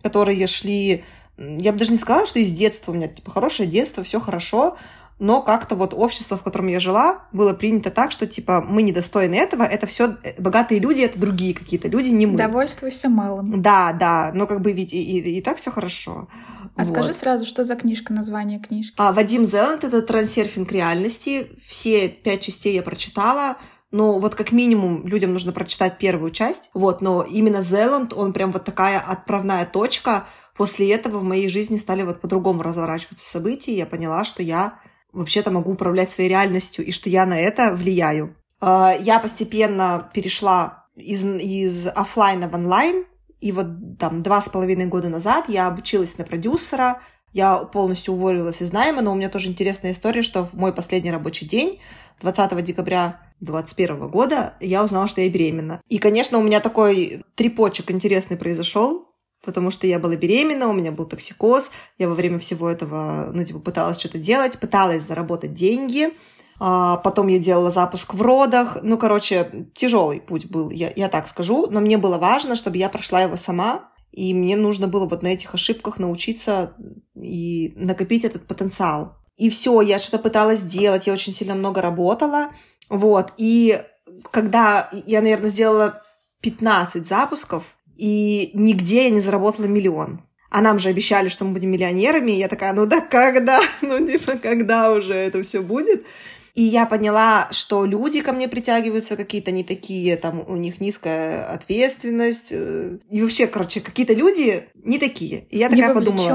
которые 0.02 0.46
шли 0.46 1.04
я 1.40 1.72
бы 1.72 1.78
даже 1.78 1.90
не 1.90 1.96
сказала, 1.96 2.26
что 2.26 2.38
из 2.38 2.52
детства 2.52 2.92
у 2.92 2.94
меня 2.94 3.08
типа 3.08 3.30
хорошее 3.30 3.68
детство, 3.68 4.04
все 4.04 4.20
хорошо, 4.20 4.76
но 5.18 5.42
как-то 5.42 5.74
вот 5.74 5.94
общество, 5.94 6.36
в 6.36 6.42
котором 6.42 6.66
я 6.68 6.80
жила, 6.80 7.20
было 7.32 7.52
принято 7.52 7.90
так, 7.90 8.10
что 8.10 8.26
типа 8.26 8.64
мы 8.66 8.82
недостойны 8.82 9.34
этого, 9.34 9.62
это 9.62 9.86
все 9.86 10.16
богатые 10.38 10.80
люди, 10.80 11.02
это 11.02 11.18
другие 11.18 11.54
какие-то 11.54 11.88
люди, 11.88 12.08
не 12.08 12.26
мы. 12.26 12.36
Довольствуйся 12.36 13.08
малым. 13.08 13.62
Да, 13.62 13.92
да, 13.92 14.32
но 14.34 14.46
как 14.46 14.60
бы 14.60 14.72
ведь 14.72 14.94
и, 14.94 15.02
и, 15.02 15.38
и 15.38 15.40
так 15.42 15.58
все 15.58 15.70
хорошо. 15.70 16.28
А 16.74 16.84
вот. 16.84 16.92
скажи 16.92 17.12
сразу, 17.12 17.44
что 17.44 17.64
за 17.64 17.76
книжка, 17.76 18.12
название 18.14 18.60
книжки? 18.60 18.94
А, 18.96 19.12
Вадим 19.12 19.44
Зеланд— 19.44 19.84
это 19.84 20.00
трансерфинг 20.00 20.72
реальности. 20.72 21.50
Все 21.62 22.08
пять 22.08 22.40
частей 22.40 22.74
я 22.74 22.82
прочитала. 22.82 23.56
Но 23.90 24.18
вот 24.18 24.34
как 24.34 24.52
минимум 24.52 25.06
людям 25.06 25.32
нужно 25.32 25.52
прочитать 25.52 25.98
первую 25.98 26.30
часть. 26.30 26.70
Вот, 26.74 27.00
но 27.00 27.22
именно 27.22 27.60
Зеланд, 27.60 28.12
он 28.12 28.32
прям 28.32 28.52
вот 28.52 28.64
такая 28.64 29.00
отправная 29.00 29.66
точка. 29.66 30.24
После 30.56 30.90
этого 30.92 31.18
в 31.18 31.24
моей 31.24 31.48
жизни 31.48 31.76
стали 31.76 32.02
вот 32.02 32.20
по-другому 32.20 32.62
разворачиваться 32.62 33.28
события. 33.28 33.72
И 33.72 33.76
я 33.76 33.86
поняла, 33.86 34.24
что 34.24 34.42
я 34.42 34.74
вообще-то 35.12 35.50
могу 35.50 35.72
управлять 35.72 36.10
своей 36.10 36.30
реальностью 36.30 36.84
и 36.84 36.92
что 36.92 37.08
я 37.08 37.26
на 37.26 37.38
это 37.38 37.72
влияю. 37.72 38.36
А, 38.60 38.94
я 39.00 39.18
постепенно 39.18 40.08
перешла 40.12 40.86
из, 40.96 41.24
из 41.24 41.86
офлайна 41.88 42.48
в 42.48 42.54
онлайн, 42.54 43.06
и 43.40 43.52
вот 43.52 43.98
там 43.98 44.22
два 44.22 44.40
с 44.40 44.48
половиной 44.48 44.86
года 44.86 45.08
назад 45.08 45.46
я 45.48 45.66
обучилась 45.66 46.18
на 46.18 46.24
продюсера, 46.24 47.00
я 47.32 47.58
полностью 47.58 48.14
уволилась 48.14 48.62
из 48.62 48.72
найма, 48.72 49.02
но 49.02 49.12
у 49.12 49.14
меня 49.14 49.28
тоже 49.28 49.48
интересная 49.48 49.92
история, 49.92 50.22
что 50.22 50.44
в 50.44 50.54
мой 50.54 50.72
последний 50.72 51.10
рабочий 51.10 51.46
день, 51.46 51.80
20 52.20 52.62
декабря 52.64 53.20
2021 53.40 54.08
года, 54.08 54.54
я 54.60 54.84
узнала, 54.84 55.06
что 55.06 55.20
я 55.20 55.30
беременна. 55.30 55.80
И, 55.88 55.98
конечно, 55.98 56.38
у 56.38 56.42
меня 56.42 56.60
такой 56.60 57.24
трепочек 57.34 57.90
интересный 57.90 58.36
произошел, 58.36 59.08
потому 59.44 59.70
что 59.70 59.86
я 59.86 59.98
была 59.98 60.16
беременна, 60.16 60.68
у 60.68 60.72
меня 60.72 60.92
был 60.92 61.06
токсикоз, 61.06 61.70
я 61.98 62.08
во 62.08 62.14
время 62.14 62.38
всего 62.38 62.68
этого, 62.68 63.30
ну, 63.32 63.44
типа, 63.44 63.58
пыталась 63.60 63.98
что-то 63.98 64.18
делать, 64.18 64.58
пыталась 64.58 65.06
заработать 65.06 65.54
деньги, 65.54 66.10
а, 66.58 66.98
потом 66.98 67.28
я 67.28 67.38
делала 67.38 67.70
запуск 67.70 68.12
в 68.12 68.20
родах, 68.20 68.78
ну, 68.82 68.98
короче, 68.98 69.68
тяжелый 69.74 70.20
путь 70.20 70.46
был, 70.46 70.70
я, 70.70 70.92
я 70.94 71.08
так 71.08 71.26
скажу, 71.26 71.66
но 71.70 71.80
мне 71.80 71.96
было 71.96 72.18
важно, 72.18 72.54
чтобы 72.54 72.76
я 72.76 72.90
прошла 72.90 73.22
его 73.22 73.36
сама, 73.36 73.89
и 74.12 74.34
мне 74.34 74.56
нужно 74.56 74.88
было 74.88 75.06
вот 75.06 75.22
на 75.22 75.28
этих 75.28 75.54
ошибках 75.54 75.98
научиться 75.98 76.74
и 77.14 77.72
накопить 77.76 78.24
этот 78.24 78.46
потенциал. 78.46 79.16
И 79.36 79.48
все, 79.48 79.80
я 79.80 79.98
что-то 79.98 80.22
пыталась 80.22 80.62
делать, 80.62 81.06
я 81.06 81.12
очень 81.12 81.32
сильно 81.32 81.54
много 81.54 81.80
работала, 81.80 82.50
вот, 82.88 83.32
и 83.36 83.82
когда 84.30 84.90
я, 85.06 85.22
наверное, 85.22 85.50
сделала 85.50 86.02
15 86.42 87.06
запусков, 87.06 87.76
и 87.96 88.50
нигде 88.54 89.04
я 89.04 89.10
не 89.10 89.20
заработала 89.20 89.66
миллион. 89.66 90.20
А 90.50 90.62
нам 90.62 90.78
же 90.78 90.88
обещали, 90.88 91.28
что 91.28 91.44
мы 91.44 91.52
будем 91.52 91.70
миллионерами, 91.70 92.32
и 92.32 92.38
я 92.38 92.48
такая, 92.48 92.72
ну 92.72 92.86
да 92.86 93.00
когда? 93.00 93.60
Ну 93.82 94.04
типа, 94.04 94.36
когда 94.36 94.92
уже 94.92 95.14
это 95.14 95.42
все 95.42 95.60
будет? 95.60 96.04
И 96.54 96.62
я 96.62 96.86
поняла, 96.86 97.48
что 97.50 97.84
люди 97.84 98.20
ко 98.20 98.32
мне 98.32 98.48
притягиваются 98.48 99.16
какие-то 99.16 99.50
не 99.50 99.64
такие, 99.64 100.16
там 100.16 100.44
у 100.46 100.56
них 100.56 100.80
низкая 100.80 101.44
ответственность. 101.52 102.48
Э, 102.50 102.98
и 103.10 103.22
вообще, 103.22 103.46
короче, 103.46 103.80
какие-то 103.80 104.14
люди 104.14 104.68
не 104.74 104.98
такие. 104.98 105.46
И 105.50 105.58
я 105.58 105.68
такая 105.68 105.94
подумала. 105.94 106.28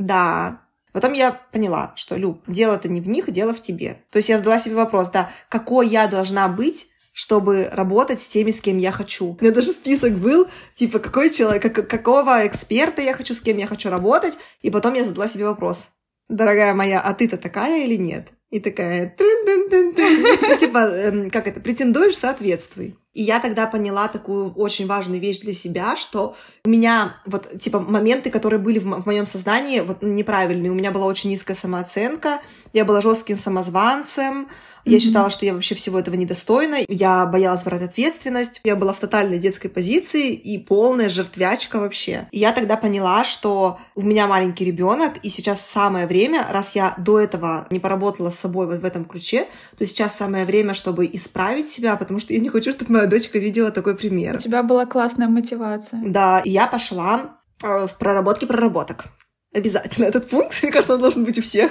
Да. 0.00 0.60
Потом 0.92 1.12
я 1.12 1.32
поняла, 1.52 1.92
что, 1.94 2.16
Люб, 2.16 2.42
дело-то 2.46 2.88
не 2.88 3.02
в 3.02 3.08
них, 3.08 3.30
дело 3.30 3.52
в 3.52 3.60
тебе. 3.60 3.98
То 4.10 4.16
есть 4.16 4.30
я 4.30 4.38
задала 4.38 4.58
себе 4.58 4.76
вопрос, 4.76 5.10
да, 5.10 5.30
какой 5.50 5.88
я 5.88 6.06
должна 6.06 6.48
быть, 6.48 6.86
чтобы 7.12 7.68
работать 7.72 8.20
с 8.20 8.26
теми, 8.26 8.50
с 8.50 8.60
кем 8.60 8.78
я 8.78 8.92
хочу. 8.92 9.36
У 9.38 9.38
меня 9.40 9.52
даже 9.52 9.72
список 9.72 10.14
был, 10.14 10.48
типа, 10.74 10.98
какой 10.98 11.30
человек, 11.30 11.62
как, 11.62 11.88
какого 11.88 12.46
эксперта 12.46 13.02
я 13.02 13.14
хочу, 13.14 13.34
с 13.34 13.40
кем 13.40 13.58
я 13.58 13.66
хочу 13.66 13.90
работать. 13.90 14.38
И 14.62 14.70
потом 14.70 14.94
я 14.94 15.04
задала 15.04 15.26
себе 15.26 15.46
вопрос. 15.46 15.90
Дорогая 16.28 16.74
моя, 16.74 17.00
а 17.00 17.14
ты-то 17.14 17.36
такая 17.36 17.84
или 17.84 17.96
нет? 17.96 18.28
И 18.50 18.60
такая, 18.60 19.08
типа, 20.58 20.78
эм, 20.78 21.30
как 21.30 21.48
это, 21.48 21.60
претендуешь, 21.60 22.16
соответствуй. 22.16 22.96
И 23.12 23.22
я 23.22 23.40
тогда 23.40 23.66
поняла 23.66 24.06
такую 24.06 24.52
очень 24.52 24.86
важную 24.86 25.20
вещь 25.20 25.40
для 25.40 25.52
себя, 25.52 25.96
что 25.96 26.36
у 26.64 26.68
меня 26.68 27.16
вот, 27.26 27.58
типа, 27.58 27.80
моменты, 27.80 28.30
которые 28.30 28.60
были 28.60 28.78
в, 28.78 28.84
в 28.84 29.06
моем 29.06 29.26
сознании, 29.26 29.80
вот 29.80 30.02
неправильные. 30.02 30.70
У 30.70 30.76
меня 30.76 30.92
была 30.92 31.06
очень 31.06 31.30
низкая 31.30 31.56
самооценка, 31.56 32.40
я 32.72 32.84
была 32.84 33.00
жестким 33.00 33.36
самозванцем, 33.36 34.48
я 34.86 34.98
считала, 34.98 35.30
что 35.30 35.44
я 35.44 35.54
вообще 35.54 35.74
всего 35.74 35.98
этого 35.98 36.14
недостойна. 36.14 36.78
Я 36.88 37.26
боялась 37.26 37.64
брать 37.64 37.82
ответственность. 37.82 38.60
Я 38.64 38.76
была 38.76 38.92
в 38.92 38.98
тотальной 38.98 39.38
детской 39.38 39.68
позиции 39.68 40.32
и 40.32 40.58
полная 40.58 41.08
жертвячка 41.08 41.80
вообще. 41.80 42.28
И 42.30 42.38
я 42.38 42.52
тогда 42.52 42.76
поняла, 42.76 43.24
что 43.24 43.78
у 43.94 44.02
меня 44.02 44.26
маленький 44.26 44.64
ребенок, 44.64 45.14
и 45.22 45.28
сейчас 45.28 45.60
самое 45.60 46.06
время, 46.06 46.46
раз 46.50 46.74
я 46.74 46.94
до 46.98 47.18
этого 47.18 47.66
не 47.70 47.80
поработала 47.80 48.30
с 48.30 48.38
собой 48.38 48.66
вот 48.66 48.80
в 48.80 48.84
этом 48.84 49.04
ключе, 49.04 49.46
то 49.76 49.86
сейчас 49.86 50.16
самое 50.16 50.44
время, 50.44 50.74
чтобы 50.74 51.06
исправить 51.12 51.68
себя, 51.68 51.96
потому 51.96 52.20
что 52.20 52.32
я 52.32 52.38
не 52.38 52.48
хочу, 52.48 52.70
чтобы 52.70 52.92
моя 52.92 53.06
дочка 53.06 53.38
видела 53.38 53.70
такой 53.70 53.96
пример. 53.96 54.36
У 54.36 54.38
тебя 54.38 54.62
была 54.62 54.86
классная 54.86 55.28
мотивация. 55.28 56.00
Да, 56.04 56.40
и 56.40 56.50
я 56.50 56.66
пошла 56.66 57.38
э, 57.62 57.86
в 57.86 57.96
проработке 57.98 58.46
проработок 58.46 59.06
обязательно 59.54 60.06
этот 60.06 60.28
пункт. 60.28 60.58
Мне 60.62 60.72
кажется, 60.72 60.94
он 60.94 61.00
должен 61.00 61.24
быть 61.24 61.38
у 61.38 61.42
всех. 61.42 61.70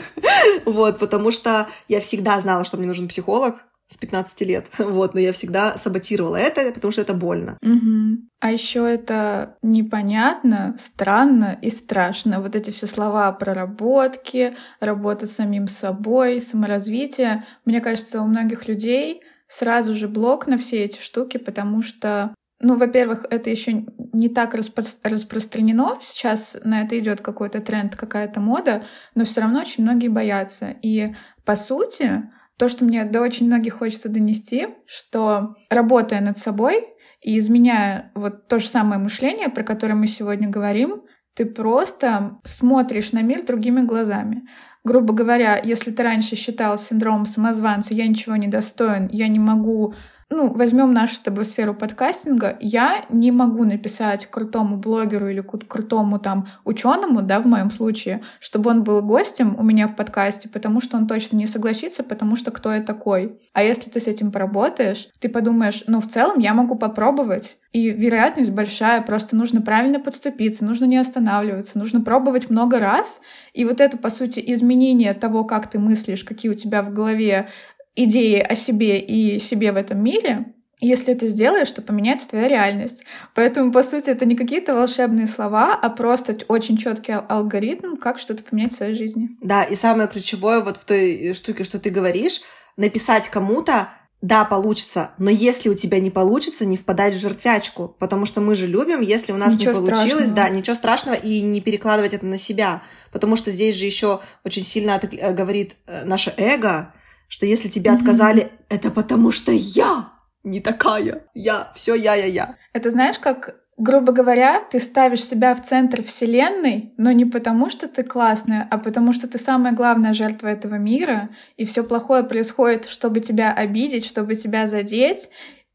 вот, 0.65 0.99
потому 0.99 1.31
что 1.31 1.67
я 1.87 1.99
всегда 1.99 2.39
знала, 2.39 2.63
что 2.63 2.77
мне 2.77 2.87
нужен 2.87 3.07
психолог 3.07 3.55
с 3.87 3.97
15 3.97 4.41
лет. 4.41 4.65
Вот, 4.79 5.13
но 5.13 5.19
я 5.19 5.33
всегда 5.33 5.77
саботировала 5.77 6.37
это, 6.37 6.71
потому 6.71 6.91
что 6.91 7.01
это 7.01 7.13
больно. 7.13 7.57
Угу. 7.61 8.27
А 8.39 8.51
еще 8.51 8.87
это 8.89 9.57
непонятно, 9.61 10.75
странно 10.77 11.57
и 11.61 11.69
страшно. 11.69 12.41
Вот 12.41 12.55
эти 12.55 12.71
все 12.71 12.87
слова 12.87 13.27
о 13.27 13.33
проработке, 13.33 14.55
работа 14.79 15.25
с 15.25 15.35
самим 15.35 15.67
собой, 15.67 16.41
саморазвитие. 16.41 17.45
Мне 17.65 17.81
кажется, 17.81 18.21
у 18.21 18.25
многих 18.25 18.67
людей 18.67 19.21
сразу 19.47 19.93
же 19.93 20.07
блок 20.07 20.47
на 20.47 20.57
все 20.57 20.83
эти 20.83 20.99
штуки, 20.99 21.37
потому 21.37 21.81
что 21.81 22.33
ну, 22.65 22.77
во-первых, 22.77 23.25
это 23.29 23.51
еще 23.51 23.85
не 24.11 24.27
так 24.27 24.55
распро- 24.55 24.97
распространено. 25.03 25.99
Сейчас 26.01 26.57
на 26.63 26.81
это 26.81 26.97
идет 26.97 27.21
какой-то 27.21 27.61
тренд, 27.61 27.95
какая-то 27.95 28.39
мода, 28.39 28.83
но 29.13 29.23
все 29.23 29.41
равно 29.41 29.59
очень 29.59 29.83
многие 29.83 30.07
боятся. 30.07 30.73
И 30.81 31.13
по 31.45 31.55
сути, 31.55 32.23
то, 32.57 32.67
что 32.67 32.83
мне 32.83 33.05
до 33.05 33.21
очень 33.21 33.45
многих 33.45 33.75
хочется 33.75 34.09
донести, 34.09 34.69
что 34.87 35.53
работая 35.69 36.21
над 36.21 36.39
собой 36.39 36.87
и 37.21 37.37
изменяя 37.37 38.11
вот 38.15 38.47
то 38.47 38.57
же 38.57 38.65
самое 38.65 38.99
мышление, 38.99 39.49
про 39.49 39.61
которое 39.61 39.93
мы 39.93 40.07
сегодня 40.07 40.49
говорим, 40.49 41.03
ты 41.35 41.45
просто 41.45 42.39
смотришь 42.43 43.11
на 43.11 43.21
мир 43.21 43.45
другими 43.45 43.81
глазами. 43.81 44.41
Грубо 44.83 45.13
говоря, 45.13 45.61
если 45.63 45.91
ты 45.91 46.01
раньше 46.01 46.35
считал 46.35 46.79
синдром 46.79 47.27
самозванца, 47.27 47.93
я 47.93 48.07
ничего 48.07 48.35
не 48.37 48.47
достоин, 48.47 49.07
я 49.11 49.27
не 49.27 49.39
могу 49.39 49.93
ну, 50.29 50.51
возьмем 50.51 50.91
нашу 50.91 51.15
с 51.15 51.19
тобой 51.19 51.45
сферу 51.45 51.75
подкастинга, 51.75 52.57
я 52.59 53.05
не 53.09 53.31
могу 53.31 53.63
написать 53.63 54.25
крутому 54.25 54.77
блогеру 54.77 55.29
или 55.29 55.41
крутому 55.41 56.17
там 56.19 56.47
ученому, 56.63 57.21
да, 57.21 57.39
в 57.39 57.45
моем 57.45 57.69
случае, 57.69 58.23
чтобы 58.39 58.71
он 58.71 58.83
был 58.83 59.03
гостем 59.03 59.55
у 59.59 59.63
меня 59.63 59.87
в 59.87 59.95
подкасте, 59.95 60.49
потому 60.49 60.81
что 60.81 60.97
он 60.97 61.07
точно 61.07 61.37
не 61.37 61.45
согласится, 61.45 62.03
потому 62.03 62.35
что 62.35 62.49
кто 62.49 62.73
я 62.73 62.81
такой. 62.81 63.39
А 63.53 63.61
если 63.61 63.89
ты 63.89 63.99
с 63.99 64.07
этим 64.07 64.31
поработаешь, 64.31 65.09
ты 65.19 65.29
подумаешь, 65.29 65.83
ну, 65.85 66.01
в 66.01 66.07
целом 66.07 66.39
я 66.39 66.55
могу 66.55 66.75
попробовать, 66.75 67.57
и 67.75 67.89
вероятность 67.89 68.51
большая, 68.51 69.01
просто 69.01 69.35
нужно 69.35 69.61
правильно 69.61 69.99
подступиться, 69.99 70.63
нужно 70.63 70.85
не 70.85 70.95
останавливаться, 70.95 71.77
нужно 71.77 71.99
пробовать 71.99 72.49
много 72.49 72.79
раз. 72.79 73.19
И 73.53 73.65
вот 73.65 73.81
это, 73.81 73.97
по 73.97 74.09
сути, 74.09 74.41
изменение 74.47 75.13
того, 75.13 75.43
как 75.43 75.69
ты 75.69 75.77
мыслишь, 75.77 76.23
какие 76.23 76.49
у 76.49 76.55
тебя 76.55 76.81
в 76.81 76.93
голове 76.93 77.49
идеи 77.95 78.39
о 78.39 78.55
себе 78.55 78.99
и 78.99 79.39
себе 79.39 79.71
в 79.71 79.77
этом 79.77 80.03
мире, 80.03 80.45
если 80.79 81.13
это 81.13 81.27
сделаешь, 81.27 81.71
то 81.71 81.81
поменяется 81.81 82.29
твоя 82.29 82.47
реальность. 82.47 83.05
Поэтому, 83.33 83.71
по 83.71 83.81
сути, 83.81 84.09
это 84.09 84.25
не 84.25 84.35
какие-то 84.35 84.75
волшебные 84.75 85.25
слова, 85.25 85.73
а 85.73 85.89
просто 85.89 86.35
очень 86.47 86.77
четкий 86.77 87.13
алгоритм, 87.13 87.95
как 87.95 88.19
что-то 88.19 88.43
поменять 88.43 88.73
в 88.73 88.75
своей 88.75 88.93
жизни. 88.93 89.29
Да, 89.41 89.63
и 89.63 89.75
самое 89.75 90.07
ключевое 90.07 90.61
вот 90.61 90.77
в 90.77 90.85
той 90.85 91.33
штуке, 91.33 91.63
что 91.63 91.79
ты 91.79 91.89
говоришь, 91.89 92.41
написать 92.77 93.29
кому-то, 93.29 93.89
да, 94.21 94.43
получится, 94.43 95.11
но 95.19 95.29
если 95.29 95.69
у 95.69 95.75
тебя 95.75 95.99
не 95.99 96.09
получится, 96.09 96.65
не 96.65 96.77
впадать 96.77 97.13
в 97.13 97.19
жертвячку, 97.19 97.95
потому 97.99 98.25
что 98.25 98.41
мы 98.41 98.55
же 98.55 98.65
любим, 98.65 99.01
если 99.01 99.31
у 99.33 99.37
нас 99.37 99.53
ничего 99.53 99.73
не 99.73 99.87
получилось, 99.87 100.29
страшного. 100.29 100.35
да, 100.35 100.49
ничего 100.49 100.75
страшного, 100.75 101.15
и 101.15 101.41
не 101.41 101.61
перекладывать 101.61 102.13
это 102.13 102.25
на 102.25 102.37
себя, 102.37 102.81
потому 103.11 103.35
что 103.35 103.51
здесь 103.51 103.75
же 103.75 103.85
еще 103.85 104.21
очень 104.43 104.63
сильно 104.63 104.99
э, 104.99 105.33
говорит 105.33 105.75
э, 105.85 106.05
наше 106.05 106.33
эго, 106.37 106.91
что 107.27 107.45
если 107.45 107.69
тебе 107.69 107.91
mm-hmm. 107.91 107.97
отказали, 107.97 108.51
это 108.69 108.91
потому 108.91 109.31
что 109.31 109.51
я 109.51 110.13
не 110.43 110.61
такая. 110.61 111.23
Я, 111.33 111.71
все 111.75 111.95
я, 111.95 112.15
я, 112.15 112.25
я. 112.25 112.55
Это 112.73 112.89
знаешь, 112.89 113.19
как 113.19 113.55
Грубо 113.77 114.13
говоря, 114.13 114.61
ты 114.61 114.79
ставишь 114.79 115.25
себя 115.25 115.53
в 115.53 115.61
центр 115.61 116.01
Вселенной, 116.01 116.93
но 116.97 117.11
не 117.11 117.25
потому, 117.25 117.69
что 117.69 117.89
ты 117.89 118.03
классная, 118.03 118.65
а 118.71 118.77
потому, 118.77 119.11
что 119.11 119.27
ты 119.27 119.37
самая 119.37 119.73
главная 119.73 120.13
жертва 120.13 120.47
этого 120.47 120.75
мира, 120.75 121.29
и 121.57 121.65
все 121.65 121.83
плохое 121.83 122.23
происходит, 122.23 122.85
чтобы 122.85 123.19
тебя 123.19 123.51
обидеть, 123.51 124.05
чтобы 124.05 124.35
тебя 124.35 124.67
задеть, 124.67 125.27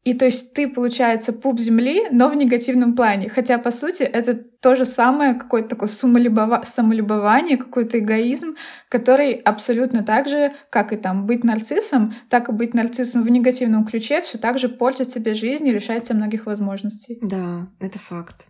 И 0.03 0.15
то 0.15 0.25
есть 0.25 0.53
ты, 0.53 0.67
получается, 0.67 1.31
пуп 1.31 1.59
земли, 1.59 2.07
но 2.11 2.27
в 2.29 2.35
негативном 2.35 2.95
плане. 2.95 3.29
Хотя, 3.29 3.59
по 3.59 3.69
сути, 3.69 4.01
это 4.01 4.33
то 4.33 4.75
же 4.75 4.85
самое, 4.85 5.35
какое-то 5.35 5.69
такое 5.69 5.89
самолюбова... 5.89 6.63
самолюбование, 6.65 7.57
какой-то 7.57 7.99
эгоизм, 7.99 8.55
который 8.89 9.33
абсолютно 9.33 10.03
так 10.03 10.27
же, 10.27 10.53
как 10.71 10.91
и 10.91 10.95
там 10.95 11.27
быть 11.27 11.43
нарциссом, 11.43 12.13
так 12.29 12.49
и 12.49 12.51
быть 12.51 12.73
нарциссом 12.73 13.23
в 13.23 13.29
негативном 13.29 13.85
ключе, 13.85 14.21
все 14.21 14.39
так 14.39 14.57
же 14.57 14.69
портит 14.69 15.11
себе 15.11 15.35
жизнь 15.35 15.67
и 15.67 15.71
лишает 15.71 16.03
тебя 16.03 16.15
многих 16.15 16.47
возможностей. 16.47 17.19
Да, 17.21 17.67
это 17.79 17.99
факт. 17.99 18.47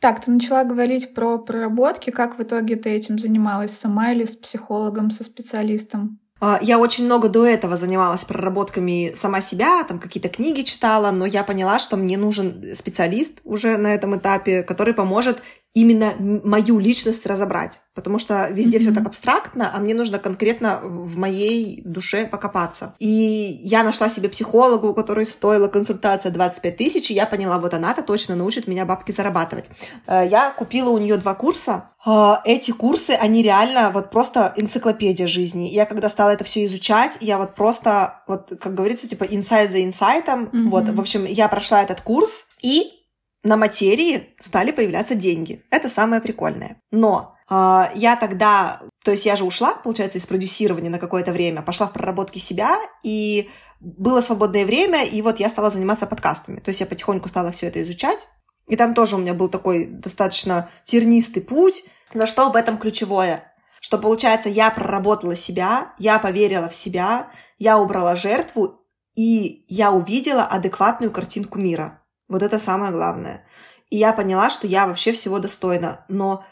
Так, 0.00 0.24
ты 0.24 0.30
начала 0.30 0.62
говорить 0.62 1.12
про 1.12 1.38
проработки. 1.38 2.10
Как 2.10 2.38
в 2.38 2.42
итоге 2.42 2.76
ты 2.76 2.90
этим 2.90 3.18
занималась? 3.18 3.72
Сама 3.72 4.12
или 4.12 4.24
с 4.24 4.36
психологом, 4.36 5.10
со 5.10 5.24
специалистом? 5.24 6.20
А, 6.40 6.58
я 6.62 6.78
очень 6.78 7.04
много 7.04 7.28
до 7.28 7.44
этого 7.46 7.76
занималась 7.76 8.24
проработками 8.24 9.12
сама 9.14 9.40
себя, 9.40 9.82
там 9.84 9.98
какие-то 9.98 10.28
книги 10.28 10.62
читала, 10.62 11.10
но 11.10 11.26
я 11.26 11.42
поняла, 11.42 11.78
что 11.78 11.96
мне 11.96 12.16
нужен 12.16 12.74
специалист 12.74 13.40
уже 13.44 13.76
на 13.76 13.94
этом 13.94 14.16
этапе, 14.16 14.62
который 14.62 14.94
поможет 14.94 15.42
именно 15.74 16.14
мою 16.18 16.78
личность 16.78 17.26
разобрать. 17.26 17.80
Потому 17.94 18.18
что 18.18 18.48
везде 18.50 18.78
mm-hmm. 18.78 18.80
все 18.80 18.92
так 18.92 19.06
абстрактно, 19.06 19.72
а 19.74 19.78
мне 19.80 19.92
нужно 19.92 20.18
конкретно 20.18 20.80
в 20.82 21.16
моей 21.16 21.82
душе 21.84 22.26
покопаться. 22.26 22.94
И 23.00 23.60
я 23.62 23.82
нашла 23.82 24.08
себе 24.08 24.28
психологу, 24.28 24.88
у 24.88 24.94
которой 24.94 25.26
стоила 25.26 25.68
консультация 25.68 26.30
25 26.30 26.76
тысяч, 26.76 27.10
и 27.10 27.14
я 27.14 27.26
поняла, 27.26 27.58
вот 27.58 27.74
она-то 27.74 28.02
точно 28.02 28.36
научит 28.36 28.68
меня 28.68 28.86
бабки 28.86 29.10
зарабатывать. 29.10 29.64
Э, 30.06 30.26
я 30.28 30.50
купила 30.50 30.90
у 30.90 30.98
нее 30.98 31.16
два 31.16 31.34
курса. 31.34 31.90
Э, 32.06 32.34
эти 32.44 32.70
курсы, 32.70 33.10
они 33.10 33.42
реально 33.42 33.90
вот 33.92 34.10
просто 34.10 34.52
энциклопедия 34.56 35.26
жизни. 35.26 35.68
Я 35.68 35.84
когда 35.84 36.08
стала 36.08 36.30
это 36.30 36.44
все 36.44 36.64
изучать, 36.66 37.18
я 37.20 37.36
вот 37.36 37.56
просто, 37.56 38.22
вот 38.28 38.52
как 38.60 38.74
говорится, 38.74 39.08
типа 39.08 39.24
инсайт 39.24 39.72
за 39.72 39.82
инсайтом. 39.82 40.44
Mm-hmm. 40.44 40.70
Вот, 40.70 40.88
в 40.88 41.00
общем, 41.00 41.24
я 41.24 41.48
прошла 41.48 41.82
этот 41.82 42.00
курс, 42.00 42.44
и 42.62 42.97
на 43.42 43.56
материи 43.56 44.34
стали 44.38 44.72
появляться 44.72 45.14
деньги. 45.14 45.64
Это 45.70 45.88
самое 45.88 46.20
прикольное. 46.20 46.80
Но 46.90 47.36
э, 47.50 47.84
я 47.94 48.16
тогда, 48.16 48.80
то 49.04 49.10
есть 49.10 49.26
я 49.26 49.36
же 49.36 49.44
ушла, 49.44 49.74
получается, 49.74 50.18
из 50.18 50.26
продюсирования 50.26 50.90
на 50.90 50.98
какое-то 50.98 51.32
время, 51.32 51.62
пошла 51.62 51.86
в 51.86 51.92
проработки 51.92 52.38
себя, 52.38 52.78
и 53.02 53.48
было 53.80 54.20
свободное 54.20 54.66
время, 54.66 55.04
и 55.04 55.22
вот 55.22 55.38
я 55.38 55.48
стала 55.48 55.70
заниматься 55.70 56.06
подкастами. 56.06 56.60
То 56.60 56.70
есть 56.70 56.80
я 56.80 56.86
потихоньку 56.86 57.28
стала 57.28 57.52
все 57.52 57.66
это 57.66 57.80
изучать. 57.82 58.28
И 58.66 58.76
там 58.76 58.94
тоже 58.94 59.16
у 59.16 59.18
меня 59.18 59.34
был 59.34 59.48
такой 59.48 59.86
достаточно 59.86 60.68
тернистый 60.84 61.42
путь. 61.42 61.84
Но 62.12 62.26
что 62.26 62.50
в 62.50 62.56
этом 62.56 62.78
ключевое? 62.78 63.52
Что, 63.80 63.98
получается, 63.98 64.48
я 64.48 64.70
проработала 64.70 65.34
себя, 65.34 65.94
я 65.98 66.18
поверила 66.18 66.68
в 66.68 66.74
себя, 66.74 67.30
я 67.58 67.78
убрала 67.78 68.16
жертву, 68.16 68.82
и 69.16 69.64
я 69.68 69.92
увидела 69.92 70.44
адекватную 70.44 71.10
картинку 71.10 71.58
мира. 71.58 71.97
Вот 72.28 72.42
это 72.42 72.58
самое 72.58 72.92
главное. 72.92 73.44
И 73.90 73.96
я 73.96 74.12
поняла, 74.12 74.50
что 74.50 74.66
я 74.66 74.86
вообще 74.86 75.12
всего 75.12 75.38
достойна. 75.38 76.04
Но 76.08 76.44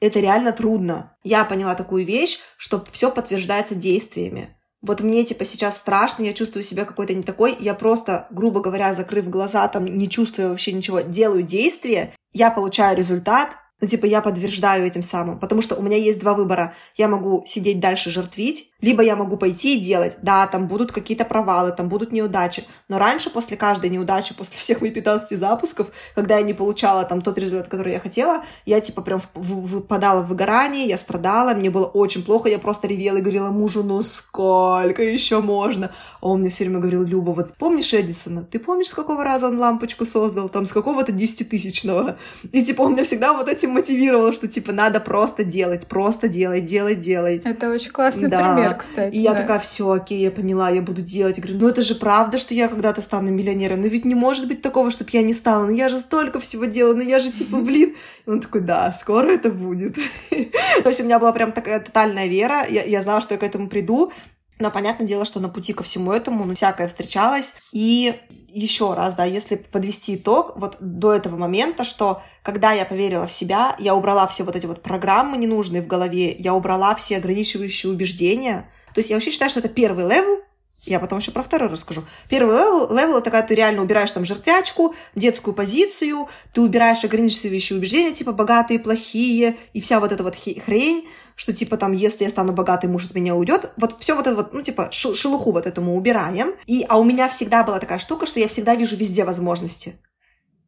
это 0.00 0.20
реально 0.20 0.52
трудно. 0.52 1.16
Я 1.22 1.44
поняла 1.44 1.74
такую 1.74 2.04
вещь, 2.04 2.38
что 2.56 2.84
все 2.92 3.10
подтверждается 3.10 3.74
действиями. 3.74 4.56
Вот 4.82 5.00
мне 5.00 5.24
типа 5.24 5.44
сейчас 5.44 5.78
страшно, 5.78 6.24
я 6.24 6.34
чувствую 6.34 6.62
себя 6.62 6.84
какой-то 6.84 7.14
не 7.14 7.22
такой, 7.22 7.56
я 7.58 7.72
просто, 7.72 8.26
грубо 8.30 8.60
говоря, 8.60 8.92
закрыв 8.92 9.30
глаза, 9.30 9.66
там, 9.68 9.86
не 9.86 10.10
чувствуя 10.10 10.50
вообще 10.50 10.72
ничего, 10.72 11.00
делаю 11.00 11.42
действие, 11.42 12.12
я 12.34 12.50
получаю 12.50 12.94
результат, 12.94 13.48
ну, 13.80 13.88
типа, 13.88 14.06
я 14.06 14.22
подтверждаю 14.22 14.86
этим 14.86 15.02
самым. 15.02 15.38
Потому 15.38 15.60
что 15.60 15.74
у 15.74 15.82
меня 15.82 15.96
есть 15.96 16.18
два 16.20 16.34
выбора. 16.34 16.74
Я 16.96 17.08
могу 17.08 17.42
сидеть 17.46 17.80
дальше 17.80 18.10
жертвить, 18.10 18.70
либо 18.80 19.02
я 19.02 19.16
могу 19.16 19.36
пойти 19.36 19.76
и 19.76 19.80
делать. 19.80 20.18
Да, 20.22 20.46
там 20.46 20.68
будут 20.68 20.92
какие-то 20.92 21.24
провалы, 21.24 21.72
там 21.72 21.88
будут 21.88 22.12
неудачи. 22.12 22.64
Но 22.88 22.98
раньше, 22.98 23.30
после 23.30 23.56
каждой 23.56 23.90
неудачи, 23.90 24.34
после 24.34 24.58
всех 24.58 24.80
моих 24.80 24.94
15 24.94 25.38
запусков, 25.38 25.88
когда 26.14 26.38
я 26.38 26.42
не 26.42 26.54
получала 26.54 27.04
там 27.04 27.20
тот 27.20 27.36
результат, 27.36 27.68
который 27.68 27.92
я 27.92 28.00
хотела, 28.00 28.44
я, 28.64 28.80
типа, 28.80 29.02
прям 29.02 29.20
выпадала 29.34 30.22
в 30.22 30.28
выгорание, 30.28 30.86
я 30.86 30.96
страдала, 30.96 31.54
мне 31.54 31.70
было 31.70 31.86
очень 31.86 32.22
плохо, 32.22 32.48
я 32.48 32.58
просто 32.58 32.88
ревела 32.88 33.18
и 33.18 33.22
говорила 33.22 33.50
мужу, 33.50 33.82
ну 33.82 34.02
сколько 34.02 35.02
еще 35.02 35.40
можно? 35.40 35.92
А 36.20 36.28
он 36.28 36.40
мне 36.40 36.50
все 36.50 36.64
время 36.64 36.78
говорил, 36.78 37.02
Люба, 37.02 37.30
вот 37.30 37.54
помнишь 37.58 37.92
Эдисона? 37.92 38.44
Ты 38.44 38.58
помнишь, 38.58 38.88
с 38.88 38.94
какого 38.94 39.24
раза 39.24 39.48
он 39.48 39.58
лампочку 39.58 40.04
создал? 40.06 40.48
Там, 40.48 40.64
с 40.64 40.72
какого-то 40.72 41.12
десятитысячного? 41.12 42.16
И, 42.52 42.64
типа, 42.64 42.82
он 42.82 42.92
мне 42.92 43.02
всегда 43.02 43.32
вот 43.32 43.48
эти 43.48 43.63
этим 43.64 43.74
мотивировала, 43.74 44.32
что 44.32 44.46
типа 44.46 44.72
надо 44.72 45.00
просто 45.00 45.44
делать, 45.44 45.86
просто 45.86 46.28
делать, 46.28 46.66
делать, 46.66 47.00
делать. 47.00 47.42
Это 47.44 47.70
очень 47.70 47.90
классный 47.90 48.28
да. 48.28 48.54
пример, 48.54 48.74
кстати. 48.76 49.14
И 49.14 49.24
да. 49.24 49.30
я 49.30 49.34
такая, 49.34 49.58
все, 49.58 49.90
окей, 49.90 50.20
я 50.20 50.30
поняла, 50.30 50.70
я 50.70 50.82
буду 50.82 51.02
делать. 51.02 51.38
Я 51.38 51.42
говорю, 51.42 51.60
ну 51.60 51.68
это 51.68 51.82
же 51.82 51.94
правда, 51.94 52.38
что 52.38 52.54
я 52.54 52.68
когда-то 52.68 53.02
стану 53.02 53.30
миллионером. 53.30 53.80
Ну 53.80 53.88
ведь 53.88 54.04
не 54.04 54.14
может 54.14 54.46
быть 54.46 54.62
такого, 54.62 54.90
чтобы 54.90 55.10
я 55.12 55.22
не 55.22 55.34
стала. 55.34 55.66
Ну 55.66 55.70
я 55.70 55.88
же 55.88 55.98
столько 55.98 56.38
всего 56.40 56.66
делала, 56.66 56.94
ну 56.94 57.02
я 57.02 57.18
же 57.18 57.32
типа, 57.32 57.56
блин. 57.60 57.94
И 58.26 58.30
он 58.30 58.40
такой, 58.40 58.60
да, 58.60 58.92
скоро 58.92 59.32
это 59.32 59.50
будет. 59.50 59.94
То 60.30 60.88
есть 60.88 61.00
у 61.00 61.04
меня 61.04 61.18
была 61.18 61.32
прям 61.32 61.52
такая 61.52 61.80
тотальная 61.80 62.26
вера. 62.26 62.66
Я, 62.68 62.84
я 62.84 63.02
знала, 63.02 63.20
что 63.20 63.34
я 63.34 63.40
к 63.40 63.42
этому 63.42 63.68
приду. 63.68 64.12
Но 64.60 64.70
понятное 64.70 65.06
дело, 65.06 65.24
что 65.24 65.40
на 65.40 65.48
пути 65.48 65.72
ко 65.72 65.82
всему 65.82 66.12
этому, 66.12 66.44
ну, 66.44 66.54
всякое 66.54 66.86
встречалось. 66.86 67.56
И 67.72 68.14
еще 68.54 68.94
раз, 68.94 69.14
да, 69.14 69.24
если 69.24 69.56
подвести 69.56 70.14
итог, 70.14 70.52
вот 70.56 70.76
до 70.78 71.12
этого 71.12 71.36
момента, 71.36 71.82
что 71.82 72.22
когда 72.42 72.72
я 72.72 72.84
поверила 72.84 73.26
в 73.26 73.32
себя, 73.32 73.74
я 73.78 73.94
убрала 73.94 74.26
все 74.28 74.44
вот 74.44 74.54
эти 74.54 74.66
вот 74.66 74.80
программы 74.82 75.36
ненужные 75.36 75.82
в 75.82 75.86
голове, 75.86 76.32
я 76.32 76.54
убрала 76.54 76.94
все 76.94 77.16
ограничивающие 77.16 77.90
убеждения. 77.90 78.70
То 78.94 79.00
есть 79.00 79.10
я 79.10 79.16
вообще 79.16 79.32
считаю, 79.32 79.50
что 79.50 79.58
это 79.58 79.68
первый 79.68 80.04
level, 80.08 80.42
я 80.86 81.00
потом 81.00 81.18
еще 81.18 81.30
про 81.30 81.42
второй 81.42 81.68
расскажу. 81.68 82.04
Первый 82.28 82.56
level, 82.56 82.94
level 82.94 83.18
это 83.18 83.30
когда 83.30 83.42
ты 83.42 83.54
реально 83.54 83.82
убираешь 83.82 84.10
там 84.10 84.24
жертвячку, 84.24 84.94
детскую 85.14 85.54
позицию, 85.54 86.28
ты 86.52 86.60
убираешь 86.60 87.04
ограничивающие 87.04 87.78
убеждения, 87.78 88.12
типа 88.12 88.32
богатые, 88.32 88.78
плохие, 88.78 89.56
и 89.72 89.80
вся 89.80 90.00
вот 90.00 90.12
эта 90.12 90.22
вот 90.22 90.36
хрень 90.36 91.06
что 91.36 91.52
типа 91.52 91.76
там, 91.76 91.92
если 91.92 92.24
я 92.24 92.30
стану 92.30 92.52
богатой, 92.52 92.88
муж 92.88 93.06
от 93.06 93.14
меня 93.14 93.34
уйдет. 93.34 93.72
Вот 93.76 93.96
все 94.00 94.14
вот 94.14 94.26
это 94.26 94.36
вот, 94.36 94.52
ну 94.52 94.62
типа 94.62 94.90
шелуху 94.92 95.50
вот 95.50 95.66
этому 95.66 95.96
убираем. 95.96 96.54
И, 96.66 96.86
а 96.88 96.98
у 96.98 97.04
меня 97.04 97.28
всегда 97.28 97.64
была 97.64 97.80
такая 97.80 97.98
штука, 97.98 98.26
что 98.26 98.40
я 98.40 98.48
всегда 98.48 98.76
вижу 98.76 98.96
везде 98.96 99.24
возможности. 99.24 99.96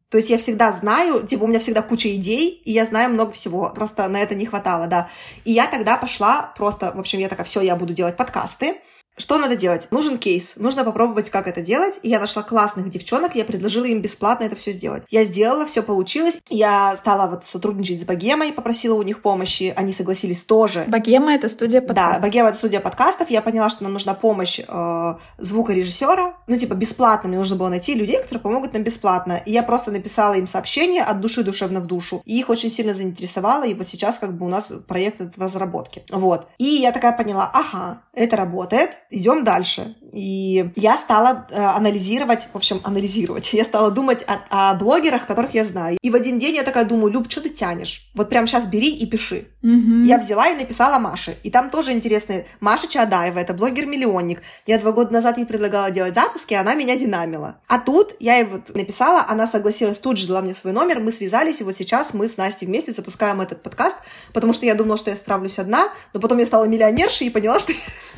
То 0.09 0.17
есть 0.17 0.29
я 0.29 0.37
всегда 0.37 0.71
знаю, 0.71 1.25
типа 1.27 1.43
у 1.43 1.47
меня 1.47 1.59
всегда 1.59 1.81
куча 1.81 2.13
идей, 2.15 2.49
и 2.49 2.71
я 2.71 2.85
знаю 2.85 3.11
много 3.11 3.31
всего, 3.31 3.71
просто 3.75 4.07
на 4.07 4.17
это 4.17 4.35
не 4.35 4.45
хватало, 4.45 4.87
да. 4.87 5.09
И 5.43 5.51
я 5.51 5.67
тогда 5.67 5.97
пошла 5.97 6.53
просто, 6.55 6.93
в 6.93 6.99
общем, 6.99 7.19
я 7.19 7.27
такая, 7.27 7.45
все, 7.45 7.59
я 7.59 7.75
буду 7.75 7.93
делать 7.93 8.15
подкасты. 8.15 8.77
Что 9.17 9.39
надо 9.39 9.55
делать? 9.55 9.87
Нужен 9.89 10.19
кейс. 10.19 10.57
Нужно 10.57 10.83
попробовать, 10.83 11.31
как 11.31 11.47
это 11.47 11.61
делать. 11.61 11.99
И 12.03 12.09
я 12.09 12.19
нашла 12.19 12.43
классных 12.43 12.89
девчонок, 12.89 13.33
я 13.33 13.45
предложила 13.45 13.85
им 13.85 13.99
бесплатно 13.99 14.43
это 14.43 14.55
все 14.55 14.71
сделать. 14.71 15.03
Я 15.09 15.23
сделала, 15.23 15.65
все 15.65 15.81
получилось. 15.81 16.39
Я 16.49 16.95
стала 16.95 17.27
вот 17.27 17.43
сотрудничать 17.43 18.01
с 18.01 18.05
Богемой, 18.05 18.53
попросила 18.53 18.93
у 18.93 19.01
них 19.01 19.23
помощи. 19.23 19.73
Они 19.75 19.91
согласились 19.91 20.43
тоже. 20.43 20.85
Богема— 20.87 21.33
это 21.33 21.49
студия 21.49 21.81
подкастов. 21.81 22.21
Да, 22.21 22.27
Богема— 22.27 22.49
это 22.49 22.59
студия 22.59 22.79
подкастов. 22.79 23.31
Я 23.31 23.41
поняла, 23.41 23.69
что 23.69 23.83
нам 23.83 23.93
нужна 23.93 24.13
помощь 24.13 24.59
э, 24.59 25.13
звукорежиссера. 25.39 26.35
Ну, 26.45 26.55
типа, 26.55 26.75
бесплатно. 26.75 27.29
Мне 27.29 27.39
нужно 27.39 27.55
было 27.55 27.69
найти 27.69 27.95
людей, 27.95 28.21
которые 28.21 28.41
помогут 28.41 28.73
нам 28.73 28.83
бесплатно. 28.83 29.41
И 29.47 29.51
я 29.51 29.63
просто 29.63 29.91
написала 29.91 30.35
им 30.35 30.45
сообщение 30.45 31.01
от 31.01 31.21
души 31.21 31.43
душевно 31.43 31.79
в 31.79 31.87
душу. 31.87 32.21
И 32.25 32.37
их 32.37 32.49
очень 32.49 32.69
сильно 32.69 32.93
заинтересовало. 32.93 33.65
И 33.65 33.73
вот 33.73 33.89
сейчас 33.89 34.19
как 34.19 34.37
бы 34.37 34.45
у 34.45 34.49
нас 34.49 34.71
проект 34.87 35.21
в 35.35 35.41
разработке. 35.41 36.03
Вот. 36.11 36.47
И 36.59 36.65
я 36.65 36.91
такая 36.91 37.13
поняла, 37.13 37.49
ага, 37.51 38.03
это 38.13 38.35
работает 38.35 38.91
идем 39.09 39.43
дальше. 39.43 39.95
И 40.13 40.71
я 40.75 40.97
стала 40.97 41.47
э, 41.49 41.55
анализировать, 41.55 42.47
в 42.51 42.55
общем, 42.55 42.79
анализировать. 42.83 43.53
Я 43.53 43.65
стала 43.65 43.91
думать 43.91 44.25
о, 44.27 44.71
о 44.71 44.73
блогерах, 44.75 45.27
которых 45.27 45.53
я 45.53 45.63
знаю. 45.63 45.97
И 46.01 46.09
в 46.09 46.15
один 46.15 46.39
день 46.39 46.55
я 46.55 46.63
такая 46.63 46.85
думаю, 46.85 47.11
Люб, 47.11 47.29
что 47.29 47.41
ты 47.41 47.49
тянешь? 47.49 48.09
Вот 48.15 48.29
прямо 48.29 48.47
сейчас 48.47 48.65
бери 48.65 48.89
и 48.89 49.05
пиши. 49.05 49.47
Mm-hmm. 49.63 50.05
Я 50.05 50.17
взяла 50.17 50.47
и 50.49 50.55
написала 50.55 50.97
Маше. 50.97 51.37
И 51.43 51.51
там 51.51 51.69
тоже 51.69 51.91
интересно. 51.91 52.43
Маша 52.59 52.87
Чадаева, 52.87 53.37
это 53.37 53.53
блогер-миллионник. 53.53 54.41
Я 54.65 54.79
два 54.79 54.91
года 54.91 55.13
назад 55.13 55.37
ей 55.37 55.45
предлагала 55.45 55.91
делать 55.91 56.15
запуски, 56.15 56.53
она 56.53 56.73
меня 56.73 56.95
динамила. 56.95 57.59
А 57.67 57.79
тут 57.79 58.15
я 58.19 58.37
ей 58.37 58.45
вот 58.45 58.73
написала, 58.75 59.25
она 59.27 59.47
согласилась, 59.47 59.99
тут 59.99 60.17
же 60.17 60.27
дала 60.27 60.41
мне 60.41 60.53
свой 60.53 60.73
номер, 60.73 60.99
мы 60.99 61.11
связались, 61.11 61.61
и 61.61 61.63
вот 61.63 61.77
сейчас 61.77 62.13
мы 62.13 62.27
с 62.27 62.37
Настей 62.37 62.67
вместе 62.67 62.93
запускаем 62.93 63.41
этот 63.41 63.61
подкаст, 63.61 63.95
потому 64.33 64.53
что 64.53 64.65
я 64.65 64.75
думала, 64.75 64.97
что 64.97 65.09
я 65.09 65.15
справлюсь 65.15 65.59
одна, 65.59 65.89
но 66.13 66.19
потом 66.19 66.37
я 66.37 66.45
стала 66.45 66.65
миллионершей 66.65 67.27
и 67.27 67.29
поняла, 67.29 67.59
что 67.59 67.73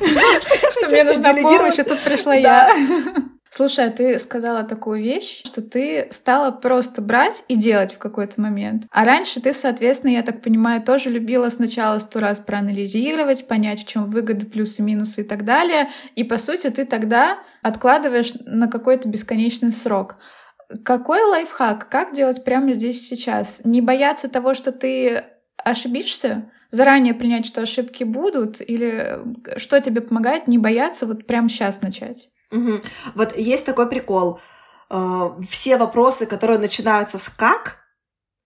что 0.86 0.94
мне 0.94 1.04
нужна 1.04 1.34
помощь, 1.34 1.78
а 1.78 1.84
тут 1.84 2.00
пришла 2.00 2.34
я. 2.34 2.70
Слушай, 3.52 3.86
а 3.86 3.90
ты 3.90 4.16
сказала 4.20 4.62
такую 4.62 5.02
вещь, 5.02 5.42
что 5.44 5.60
ты 5.60 6.06
стала 6.12 6.52
просто 6.52 7.02
брать 7.02 7.42
и 7.48 7.56
делать 7.56 7.92
в 7.92 7.98
какой-то 7.98 8.40
момент. 8.40 8.84
А 8.92 9.04
раньше 9.04 9.40
ты, 9.40 9.52
соответственно, 9.52 10.12
я 10.12 10.22
так 10.22 10.40
понимаю, 10.40 10.82
тоже 10.82 11.10
любила 11.10 11.48
сначала 11.48 11.98
сто 11.98 12.20
раз 12.20 12.38
проанализировать, 12.38 13.48
понять, 13.48 13.80
в 13.82 13.86
чем 13.88 14.08
выгоды, 14.08 14.46
плюсы, 14.46 14.82
минусы 14.82 15.22
и 15.22 15.24
так 15.24 15.44
далее. 15.44 15.88
И, 16.14 16.22
по 16.22 16.38
сути, 16.38 16.70
ты 16.70 16.84
тогда 16.84 17.40
откладываешь 17.62 18.34
на 18.46 18.68
какой-то 18.68 19.08
бесконечный 19.08 19.72
срок. 19.72 20.18
Какой 20.84 21.20
лайфхак? 21.20 21.88
Как 21.88 22.14
делать 22.14 22.44
прямо 22.44 22.72
здесь 22.72 23.04
сейчас? 23.04 23.62
Не 23.64 23.80
бояться 23.80 24.28
того, 24.28 24.54
что 24.54 24.70
ты 24.70 25.24
ошибишься? 25.64 26.48
Заранее 26.70 27.14
принять, 27.14 27.46
что 27.46 27.62
ошибки 27.62 28.04
будут, 28.04 28.60
или 28.60 29.18
что 29.56 29.80
тебе 29.80 30.00
помогает 30.00 30.48
не 30.48 30.58
бояться 30.58 31.06
вот 31.06 31.26
прямо 31.26 31.48
сейчас 31.48 31.82
начать? 31.82 32.30
Угу. 32.50 32.80
Вот 33.14 33.36
есть 33.36 33.64
такой 33.64 33.88
прикол. 33.88 34.40
Э, 34.90 35.30
все 35.48 35.76
вопросы, 35.76 36.26
которые 36.26 36.58
начинаются 36.58 37.18
с 37.18 37.28
«как», 37.28 37.78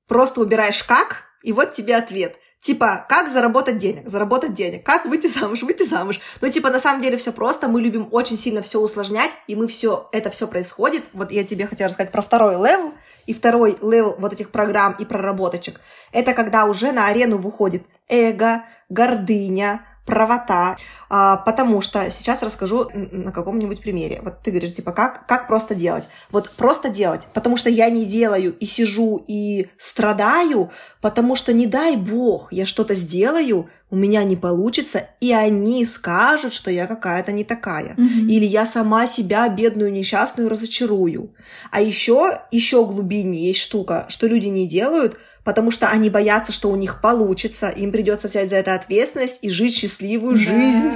просто 0.08 0.40
убираешь 0.40 0.82
«как», 0.84 1.24
и 1.42 1.52
вот 1.52 1.72
тебе 1.72 1.96
ответ. 1.96 2.36
Типа, 2.64 3.04
как 3.10 3.28
заработать 3.28 3.76
денег? 3.76 4.08
Заработать 4.08 4.54
денег. 4.54 4.86
Как 4.86 5.04
выйти 5.04 5.26
замуж? 5.26 5.62
Выйти 5.62 5.82
замуж. 5.82 6.18
Ну, 6.40 6.48
типа, 6.48 6.70
на 6.70 6.78
самом 6.78 7.02
деле 7.02 7.18
все 7.18 7.30
просто. 7.30 7.68
Мы 7.68 7.82
любим 7.82 8.08
очень 8.10 8.38
сильно 8.38 8.62
все 8.62 8.80
усложнять, 8.80 9.30
и 9.46 9.54
мы 9.54 9.66
все, 9.66 10.08
это 10.12 10.30
все 10.30 10.48
происходит. 10.48 11.04
Вот 11.12 11.30
я 11.30 11.44
тебе 11.44 11.66
хотела 11.66 11.88
рассказать 11.88 12.10
про 12.10 12.22
второй 12.22 12.54
level. 12.54 12.94
И 13.26 13.34
второй 13.34 13.76
level 13.82 14.14
вот 14.18 14.32
этих 14.32 14.50
программ 14.50 14.94
и 14.98 15.04
проработочек. 15.04 15.80
Это 16.12 16.34
когда 16.34 16.64
уже 16.64 16.92
на 16.92 17.08
арену 17.08 17.38
выходит 17.38 17.84
эго, 18.08 18.62
гордыня, 18.88 19.80
правота, 20.04 20.76
а, 21.08 21.36
потому 21.36 21.80
что 21.80 22.10
сейчас 22.10 22.42
расскажу 22.42 22.90
на 22.92 23.32
каком-нибудь 23.32 23.80
примере. 23.80 24.20
Вот 24.22 24.40
ты 24.42 24.50
говоришь, 24.50 24.74
типа, 24.74 24.92
как, 24.92 25.26
как 25.26 25.46
просто 25.46 25.74
делать? 25.74 26.08
Вот 26.30 26.50
просто 26.50 26.88
делать, 26.88 27.26
потому 27.32 27.56
что 27.56 27.70
я 27.70 27.88
не 27.88 28.04
делаю 28.04 28.54
и 28.58 28.66
сижу 28.66 29.24
и 29.26 29.68
страдаю, 29.78 30.70
потому 31.00 31.36
что 31.36 31.52
не 31.52 31.66
дай 31.66 31.96
бог 31.96 32.52
я 32.52 32.66
что-то 32.66 32.94
сделаю, 32.94 33.70
у 33.90 33.96
меня 33.96 34.24
не 34.24 34.36
получится, 34.36 35.08
и 35.20 35.32
они 35.32 35.84
скажут, 35.84 36.52
что 36.52 36.70
я 36.70 36.86
какая-то 36.86 37.30
не 37.32 37.44
такая. 37.44 37.94
Mm-hmm. 37.94 38.26
Или 38.28 38.44
я 38.44 38.66
сама 38.66 39.06
себя, 39.06 39.48
бедную, 39.48 39.92
несчастную, 39.92 40.48
разочарую. 40.48 41.32
А 41.70 41.80
еще, 41.80 42.40
еще 42.50 42.84
глубиннее 42.84 43.48
есть 43.48 43.60
штука, 43.60 44.06
что 44.08 44.26
люди 44.26 44.48
не 44.48 44.66
делают, 44.66 45.16
потому 45.44 45.70
что 45.70 45.88
они 45.88 46.10
боятся, 46.10 46.52
что 46.52 46.70
у 46.70 46.76
них 46.76 47.00
получится, 47.00 47.68
им 47.68 47.92
придется 47.92 48.28
взять 48.28 48.50
за 48.50 48.56
это 48.56 48.74
ответственность 48.74 49.38
и 49.42 49.50
жить 49.50 49.74
счастливую 49.74 50.34
да. 50.34 50.40
жизнь. 50.40 50.90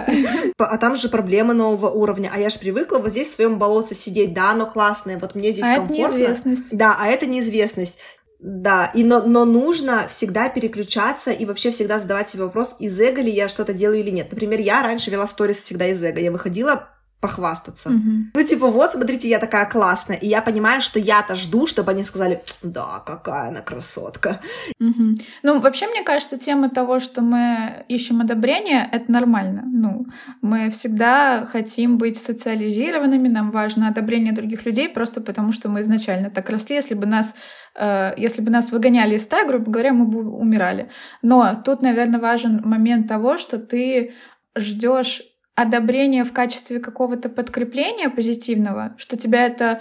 А 0.58 0.78
там 0.78 0.96
же 0.96 1.08
проблемы 1.08 1.54
нового 1.54 1.88
уровня. 1.90 2.30
А 2.34 2.38
я 2.40 2.48
же 2.48 2.58
привыкла 2.58 2.98
вот 2.98 3.10
здесь 3.10 3.28
в 3.28 3.36
своем 3.36 3.58
болоте 3.58 3.94
сидеть, 3.94 4.34
да, 4.34 4.50
оно 4.50 4.66
классное, 4.66 5.18
вот 5.18 5.34
мне 5.34 5.52
здесь 5.52 5.66
а 5.66 5.76
комфортно. 5.76 6.04
это 6.04 6.16
неизвестность. 6.16 6.76
Да, 6.76 6.96
а 6.98 7.06
это 7.06 7.26
неизвестность. 7.26 7.98
Да, 8.40 8.90
и 8.94 9.02
но, 9.02 9.22
но 9.22 9.44
нужно 9.44 10.06
всегда 10.08 10.48
переключаться 10.48 11.32
и 11.32 11.44
вообще 11.44 11.72
всегда 11.72 11.98
задавать 11.98 12.30
себе 12.30 12.44
вопрос, 12.44 12.76
из 12.78 12.98
эго 13.00 13.20
ли 13.20 13.32
я 13.32 13.48
что-то 13.48 13.72
делаю 13.72 13.98
или 13.98 14.10
нет. 14.10 14.28
Например, 14.30 14.60
я 14.60 14.82
раньше 14.82 15.10
вела 15.10 15.26
сторис 15.26 15.60
всегда 15.60 15.86
из 15.86 16.02
эго. 16.02 16.20
Я 16.20 16.30
выходила 16.30 16.88
похвастаться. 17.20 17.90
Mm-hmm. 17.90 18.22
Ну, 18.34 18.42
типа, 18.44 18.68
вот, 18.68 18.92
смотрите, 18.92 19.28
я 19.28 19.40
такая 19.40 19.66
классная. 19.66 20.16
И 20.16 20.28
я 20.28 20.40
понимаю, 20.40 20.80
что 20.82 21.00
я-то 21.00 21.34
жду, 21.34 21.66
чтобы 21.66 21.90
они 21.90 22.04
сказали, 22.04 22.42
да, 22.62 23.02
какая 23.04 23.48
она 23.48 23.60
красотка. 23.60 24.40
Mm-hmm. 24.80 25.22
Ну, 25.42 25.60
вообще, 25.60 25.88
мне 25.88 26.04
кажется, 26.04 26.38
тема 26.38 26.70
того, 26.70 27.00
что 27.00 27.20
мы 27.20 27.84
ищем 27.88 28.20
одобрение, 28.20 28.88
это 28.92 29.10
нормально. 29.10 29.64
Ну, 29.66 30.06
мы 30.42 30.70
всегда 30.70 31.44
хотим 31.44 31.98
быть 31.98 32.22
социализированными, 32.22 33.26
нам 33.26 33.50
важно 33.50 33.88
одобрение 33.88 34.32
других 34.32 34.64
людей, 34.64 34.88
просто 34.88 35.20
потому 35.20 35.50
что 35.50 35.68
мы 35.68 35.80
изначально 35.80 36.30
так 36.30 36.48
росли. 36.50 36.76
Если 36.76 36.94
бы 36.94 37.06
нас 37.06 37.34
э, 37.74 38.14
если 38.16 38.42
бы 38.42 38.50
нас 38.50 38.70
выгоняли 38.70 39.16
из 39.16 39.24
стаи, 39.24 39.44
грубо 39.44 39.70
говоря, 39.70 39.92
мы 39.92 40.06
бы 40.06 40.20
умирали. 40.20 40.88
Но 41.22 41.54
тут, 41.64 41.82
наверное, 41.82 42.20
важен 42.20 42.62
момент 42.64 43.08
того, 43.08 43.38
что 43.38 43.58
ты 43.58 44.14
ждешь 44.56 45.22
одобрение 45.58 46.22
в 46.22 46.32
качестве 46.32 46.78
какого-то 46.78 47.28
подкрепления 47.28 48.10
позитивного, 48.10 48.94
что 48.96 49.16
тебя 49.16 49.44
это 49.44 49.80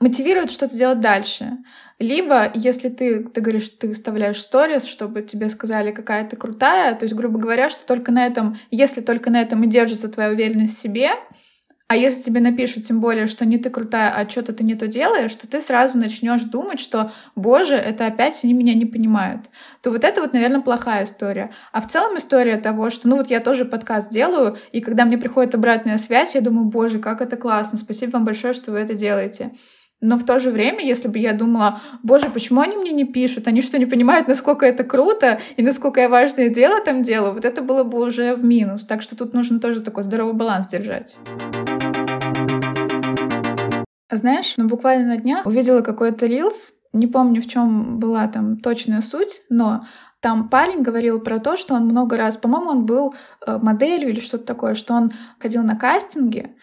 мотивирует 0.00 0.50
что-то 0.50 0.76
делать 0.76 0.98
дальше. 0.98 1.58
Либо, 2.00 2.50
если 2.54 2.88
ты, 2.88 3.22
ты 3.22 3.40
говоришь, 3.40 3.68
ты 3.68 3.86
выставляешь 3.86 4.40
сторис, 4.40 4.84
чтобы 4.84 5.22
тебе 5.22 5.48
сказали, 5.48 5.92
какая 5.92 6.28
ты 6.28 6.34
крутая, 6.36 6.96
то 6.96 7.04
есть, 7.04 7.14
грубо 7.14 7.38
говоря, 7.38 7.70
что 7.70 7.86
только 7.86 8.10
на 8.10 8.26
этом, 8.26 8.58
если 8.72 9.00
только 9.00 9.30
на 9.30 9.40
этом 9.40 9.62
и 9.62 9.68
держится 9.68 10.08
твоя 10.08 10.30
уверенность 10.30 10.76
в 10.76 10.80
себе, 10.80 11.10
а 11.92 11.94
если 11.94 12.22
тебе 12.22 12.40
напишут, 12.40 12.84
тем 12.84 13.00
более, 13.00 13.26
что 13.26 13.44
не 13.44 13.58
ты 13.58 13.68
крутая, 13.68 14.14
а 14.16 14.26
что-то 14.26 14.54
ты 14.54 14.64
не 14.64 14.74
то 14.74 14.86
делаешь, 14.86 15.34
то 15.34 15.46
ты 15.46 15.60
сразу 15.60 15.98
начнешь 15.98 16.40
думать, 16.44 16.80
что, 16.80 17.12
боже, 17.36 17.74
это 17.74 18.06
опять 18.06 18.42
они 18.44 18.54
меня 18.54 18.72
не 18.72 18.86
понимают. 18.86 19.50
То 19.82 19.90
вот 19.90 20.02
это 20.02 20.22
вот, 20.22 20.32
наверное, 20.32 20.62
плохая 20.62 21.04
история. 21.04 21.50
А 21.70 21.82
в 21.82 21.88
целом 21.88 22.16
история 22.16 22.56
того, 22.56 22.88
что, 22.88 23.08
ну 23.08 23.16
вот 23.16 23.28
я 23.28 23.40
тоже 23.40 23.66
подкаст 23.66 24.10
делаю, 24.10 24.56
и 24.72 24.80
когда 24.80 25.04
мне 25.04 25.18
приходит 25.18 25.54
обратная 25.54 25.98
связь, 25.98 26.34
я 26.34 26.40
думаю, 26.40 26.64
боже, 26.64 26.98
как 26.98 27.20
это 27.20 27.36
классно, 27.36 27.76
спасибо 27.76 28.12
вам 28.12 28.24
большое, 28.24 28.54
что 28.54 28.72
вы 28.72 28.78
это 28.78 28.94
делаете. 28.94 29.52
Но 30.02 30.18
в 30.18 30.24
то 30.24 30.40
же 30.40 30.50
время, 30.50 30.84
если 30.84 31.06
бы 31.06 31.18
я 31.18 31.32
думала, 31.32 31.80
боже, 32.02 32.28
почему 32.28 32.60
они 32.60 32.76
мне 32.76 32.90
не 32.90 33.04
пишут? 33.04 33.46
Они 33.46 33.62
что, 33.62 33.78
не 33.78 33.86
понимают, 33.86 34.26
насколько 34.26 34.66
это 34.66 34.82
круто 34.82 35.40
и 35.56 35.62
насколько 35.62 36.00
я 36.00 36.08
важное 36.08 36.48
дело 36.48 36.84
там 36.84 37.02
делаю? 37.02 37.32
Вот 37.32 37.44
это 37.44 37.62
было 37.62 37.84
бы 37.84 38.04
уже 38.04 38.34
в 38.34 38.42
минус. 38.42 38.84
Так 38.84 39.00
что 39.00 39.16
тут 39.16 39.32
нужно 39.32 39.60
тоже 39.60 39.80
такой 39.80 40.02
здоровый 40.02 40.34
баланс 40.34 40.66
держать. 40.66 41.16
Знаешь, 44.12 44.54
ну 44.58 44.68
буквально 44.68 45.14
на 45.14 45.16
днях 45.16 45.46
увидела 45.46 45.80
какой-то 45.80 46.26
рилс, 46.26 46.74
не 46.92 47.06
помню, 47.06 47.40
в 47.40 47.46
чем 47.46 47.98
была 47.98 48.28
там 48.28 48.58
точная 48.58 49.00
суть, 49.00 49.42
но 49.48 49.84
там 50.20 50.50
парень 50.50 50.82
говорил 50.82 51.18
про 51.20 51.40
то, 51.40 51.56
что 51.56 51.74
он 51.74 51.86
много 51.86 52.18
раз, 52.18 52.36
по-моему, 52.36 52.70
он 52.70 52.86
был 52.86 53.14
э, 53.46 53.58
моделью 53.58 54.10
или 54.10 54.20
что-то 54.20 54.44
такое, 54.44 54.74
что 54.74 54.92
он 54.92 55.10
ходил 55.38 55.62
на 55.62 55.76
кастинги, 55.76 56.54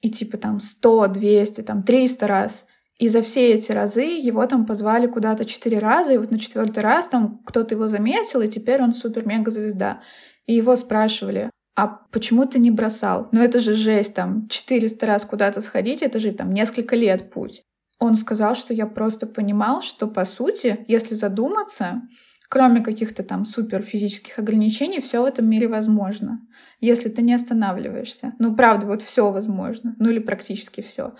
и 0.00 0.10
типа 0.10 0.36
там 0.36 0.58
100, 0.58 1.06
200, 1.08 1.60
там 1.62 1.82
300 1.84 2.26
раз. 2.26 2.66
И 2.98 3.08
за 3.08 3.22
все 3.22 3.52
эти 3.52 3.72
разы 3.72 4.02
его 4.02 4.44
там 4.46 4.66
позвали 4.66 5.06
куда-то 5.06 5.44
четыре 5.44 5.78
раза, 5.78 6.14
и 6.14 6.18
вот 6.18 6.30
на 6.30 6.38
четвертый 6.38 6.82
раз 6.82 7.08
там 7.08 7.40
кто-то 7.46 7.74
его 7.74 7.88
заметил, 7.88 8.40
и 8.40 8.48
теперь 8.48 8.82
он 8.82 8.92
супер-мега-звезда. 8.92 10.00
И 10.46 10.54
его 10.54 10.76
спрашивали, 10.76 11.50
а 11.76 11.88
почему 12.10 12.46
ты 12.46 12.58
не 12.58 12.70
бросал? 12.70 13.28
Ну 13.32 13.42
это 13.42 13.58
же 13.58 13.74
жесть, 13.74 14.14
там, 14.14 14.48
400 14.48 15.06
раз 15.06 15.24
куда-то 15.26 15.60
сходить, 15.60 16.02
это 16.02 16.18
же 16.18 16.32
там 16.32 16.50
несколько 16.50 16.96
лет 16.96 17.30
путь. 17.30 17.62
Он 17.98 18.16
сказал, 18.16 18.54
что 18.54 18.72
я 18.72 18.86
просто 18.86 19.26
понимал, 19.26 19.82
что 19.82 20.06
по 20.06 20.24
сути, 20.24 20.84
если 20.88 21.14
задуматься, 21.14 22.02
кроме 22.48 22.82
каких-то 22.82 23.22
там 23.22 23.44
супер 23.44 23.82
физических 23.82 24.38
ограничений, 24.38 25.00
все 25.00 25.22
в 25.22 25.26
этом 25.26 25.48
мире 25.48 25.68
возможно, 25.68 26.40
если 26.80 27.10
ты 27.10 27.20
не 27.20 27.34
останавливаешься. 27.34 28.32
Ну, 28.38 28.56
правда, 28.56 28.86
вот 28.86 29.02
все 29.02 29.30
возможно, 29.30 29.94
ну 29.98 30.10
или 30.10 30.18
практически 30.18 30.80
все. 30.80 31.14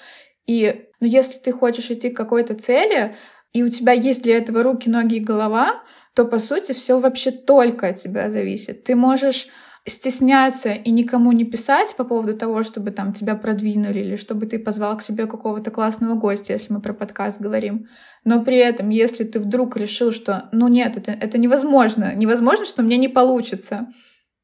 И 0.46 0.86
ну, 1.00 1.06
если 1.06 1.38
ты 1.38 1.52
хочешь 1.52 1.90
идти 1.90 2.08
к 2.08 2.16
какой-то 2.16 2.54
цели, 2.54 3.14
и 3.52 3.62
у 3.62 3.68
тебя 3.68 3.92
есть 3.92 4.22
для 4.22 4.38
этого 4.38 4.62
руки, 4.62 4.88
ноги 4.88 5.16
и 5.16 5.20
голова, 5.20 5.82
то 6.14 6.24
по 6.24 6.38
сути 6.38 6.72
все 6.72 6.98
вообще 6.98 7.30
только 7.30 7.88
от 7.88 7.96
тебя 7.96 8.30
зависит. 8.30 8.84
Ты 8.84 8.96
можешь 8.96 9.48
стесняться 9.87 10.72
и 10.72 10.90
никому 10.90 11.31
не 11.31 11.44
писать 11.44 11.94
по 11.96 12.05
поводу 12.05 12.37
того, 12.37 12.64
чтобы 12.64 12.90
там 12.90 13.12
тебя 13.12 13.37
продвинули 13.37 14.01
или 14.01 14.16
чтобы 14.16 14.46
ты 14.46 14.59
позвал 14.59 14.96
к 14.96 15.03
себе 15.03 15.27
какого-то 15.27 15.70
классного 15.70 16.14
гостя, 16.14 16.55
если 16.55 16.72
мы 16.72 16.81
про 16.81 16.92
подкаст 16.92 17.40
говорим. 17.40 17.87
Но 18.25 18.42
при 18.42 18.57
этом, 18.57 18.88
если 18.88 19.22
ты 19.22 19.38
вдруг 19.38 19.77
решил, 19.77 20.11
что 20.11 20.49
ну 20.51 20.66
нет, 20.66 20.96
это, 20.96 21.12
это 21.12 21.38
невозможно, 21.38 22.12
невозможно, 22.16 22.64
что 22.64 22.83
мне 22.83 22.96
не 22.96 23.09
получится, 23.09 23.87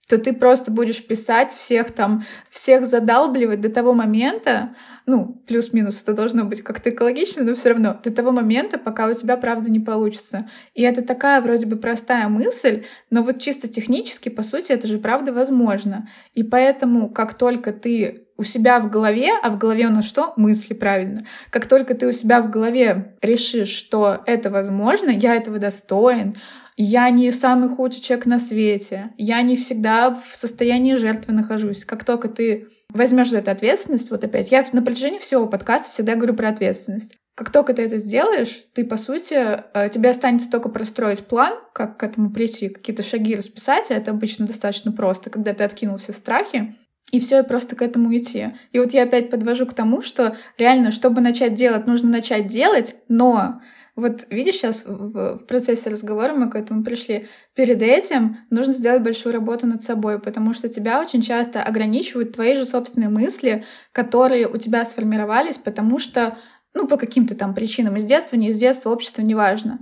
то 0.09 0.19
ты 0.19 0.33
просто 0.33 0.71
будешь 0.71 1.07
писать 1.07 1.53
всех 1.53 1.93
там, 1.93 2.25
всех 2.51 2.85
задалбливать 2.85 3.61
до 3.61 3.71
того 3.71 3.95
момента, 3.95 4.75
ну, 5.07 5.43
плюс-минус 5.47 6.03
это 6.03 6.12
должно 6.12 6.45
быть 6.45 6.62
как-то 6.62 6.91
экологично, 6.91 7.45
но 7.45 7.55
все 7.55 7.71
равно 7.71 7.99
до 8.03 8.11
того 8.11 8.31
момента, 8.31 8.79
пока 8.79 9.07
у 9.07 9.15
тебя 9.15 9.37
правда 9.37 9.71
не 9.71 9.81
получится. 9.81 10.49
И 10.75 10.83
это 10.83 11.03
такая 11.03 11.41
вроде 11.41 11.67
бы 11.67 11.77
простая 11.77 12.29
мысль, 12.29 12.85
но 13.11 13.23
вот 13.23 13.38
чисто 13.38 13.69
технически, 13.69 14.29
по 14.29 14.43
сути, 14.43 14.73
это 14.73 14.87
же 14.87 14.99
правда 14.99 15.33
возможно. 15.33 16.09
И 16.35 16.43
поэтому, 16.43 17.09
как 17.09 17.35
только 17.35 17.73
ты 17.73 18.27
у 18.37 18.45
себя 18.45 18.81
в 18.81 18.91
голове, 18.91 19.31
а 19.43 19.51
в 19.51 19.59
голове 19.59 19.87
у 19.87 19.91
нас 19.91 20.05
что? 20.05 20.33
Мысли, 20.37 20.75
правильно. 20.75 21.25
Как 21.51 21.67
только 21.67 21.95
ты 21.95 22.07
у 22.07 22.12
себя 22.12 22.41
в 22.41 22.51
голове 22.51 23.15
решишь, 23.23 23.69
что 23.69 24.23
это 24.27 24.51
возможно, 24.51 25.11
я 25.11 25.37
этого 25.37 25.59
достоин, 25.59 26.35
я 26.77 27.11
не 27.11 27.31
самый 27.33 27.69
худший 27.69 28.03
человек 28.03 28.27
на 28.27 28.39
свете. 28.39 29.11
Я 29.19 29.43
не 29.43 29.57
всегда 29.57 30.11
в 30.15 30.35
состоянии 30.35 30.95
жертвы 30.95 31.33
нахожусь. 31.33 31.85
Как 31.85 32.05
только 32.05 32.29
ты 32.29 32.69
возьмешь 32.89 33.31
за 33.31 33.39
это 33.39 33.51
ответственность, 33.51 34.11
вот 34.11 34.25
опять, 34.25 34.51
я 34.51 34.65
на 34.73 34.83
протяжении 34.83 35.19
всего 35.19 35.47
подкаста 35.47 35.91
всегда 35.91 36.15
говорю 36.15 36.35
про 36.35 36.49
ответственность. 36.49 37.17
Как 37.35 37.51
только 37.51 37.73
ты 37.73 37.83
это 37.83 37.97
сделаешь, 37.97 38.67
ты, 38.75 38.85
по 38.85 38.99
сути, 38.99 39.35
э, 39.35 39.89
тебе 39.89 40.11
останется 40.11 40.51
только 40.51 40.69
простроить 40.69 41.27
план, 41.27 41.55
как 41.73 41.97
к 41.97 42.03
этому 42.03 42.31
прийти, 42.31 42.69
какие-то 42.69 43.03
шаги 43.03 43.35
расписать, 43.35 43.91
а 43.91 43.95
это 43.95 44.11
обычно 44.11 44.47
достаточно 44.47 44.93
просто, 44.93 45.31
когда 45.31 45.55
ты 45.55 45.65
откинул 45.65 45.97
все 45.97 46.13
страхи, 46.13 46.75
и 47.11 47.21
все, 47.21 47.41
и 47.41 47.47
просто 47.47 47.75
к 47.75 47.83
этому 47.83 48.15
идти. 48.15 48.49
И 48.73 48.79
вот 48.79 48.93
я 48.93 49.05
опять 49.05 49.31
подвожу 49.31 49.67
к 49.67 49.75
тому, 49.75 50.03
что 50.03 50.37
реально, 50.59 50.91
чтобы 50.91 51.23
начать 51.23 51.55
делать, 51.55 51.87
нужно 51.87 52.11
начать 52.11 52.49
делать, 52.49 52.97
но 53.09 53.63
вот 53.95 54.27
видишь, 54.31 54.55
сейчас 54.55 54.85
в, 54.87 55.37
в 55.37 55.47
процессе 55.47 55.91
разговора 55.91 56.33
мы 56.33 56.49
к 56.49 56.55
этому 56.55 56.83
пришли. 56.83 57.27
Перед 57.55 57.83
этим 57.83 58.39
нужно 58.49 58.73
сделать 58.73 59.03
большую 59.03 59.35
работу 59.35 59.67
над 59.67 59.83
собой, 59.83 60.19
потому 60.19 60.55
что 60.55 60.71
тебя 60.71 61.01
очень 61.01 61.21
часто 61.21 61.63
ограничивают 61.63 62.33
твои 62.33 62.57
же 62.57 62.65
собственные 62.65 63.11
мысли, 63.11 63.65
которые 63.93 64.49
у 64.49 64.57
тебя 64.57 64.85
сформировались, 64.87 65.59
потому 65.59 65.99
что, 65.99 66.39
ну, 66.73 66.87
по 66.87 66.97
каким-то 66.97 67.35
там 67.35 67.55
причинам, 67.55 67.97
из 67.97 68.07
детства, 68.07 68.37
не 68.37 68.49
из 68.49 68.57
детства, 68.57 68.91
общества, 68.91 69.21
неважно. 69.21 69.81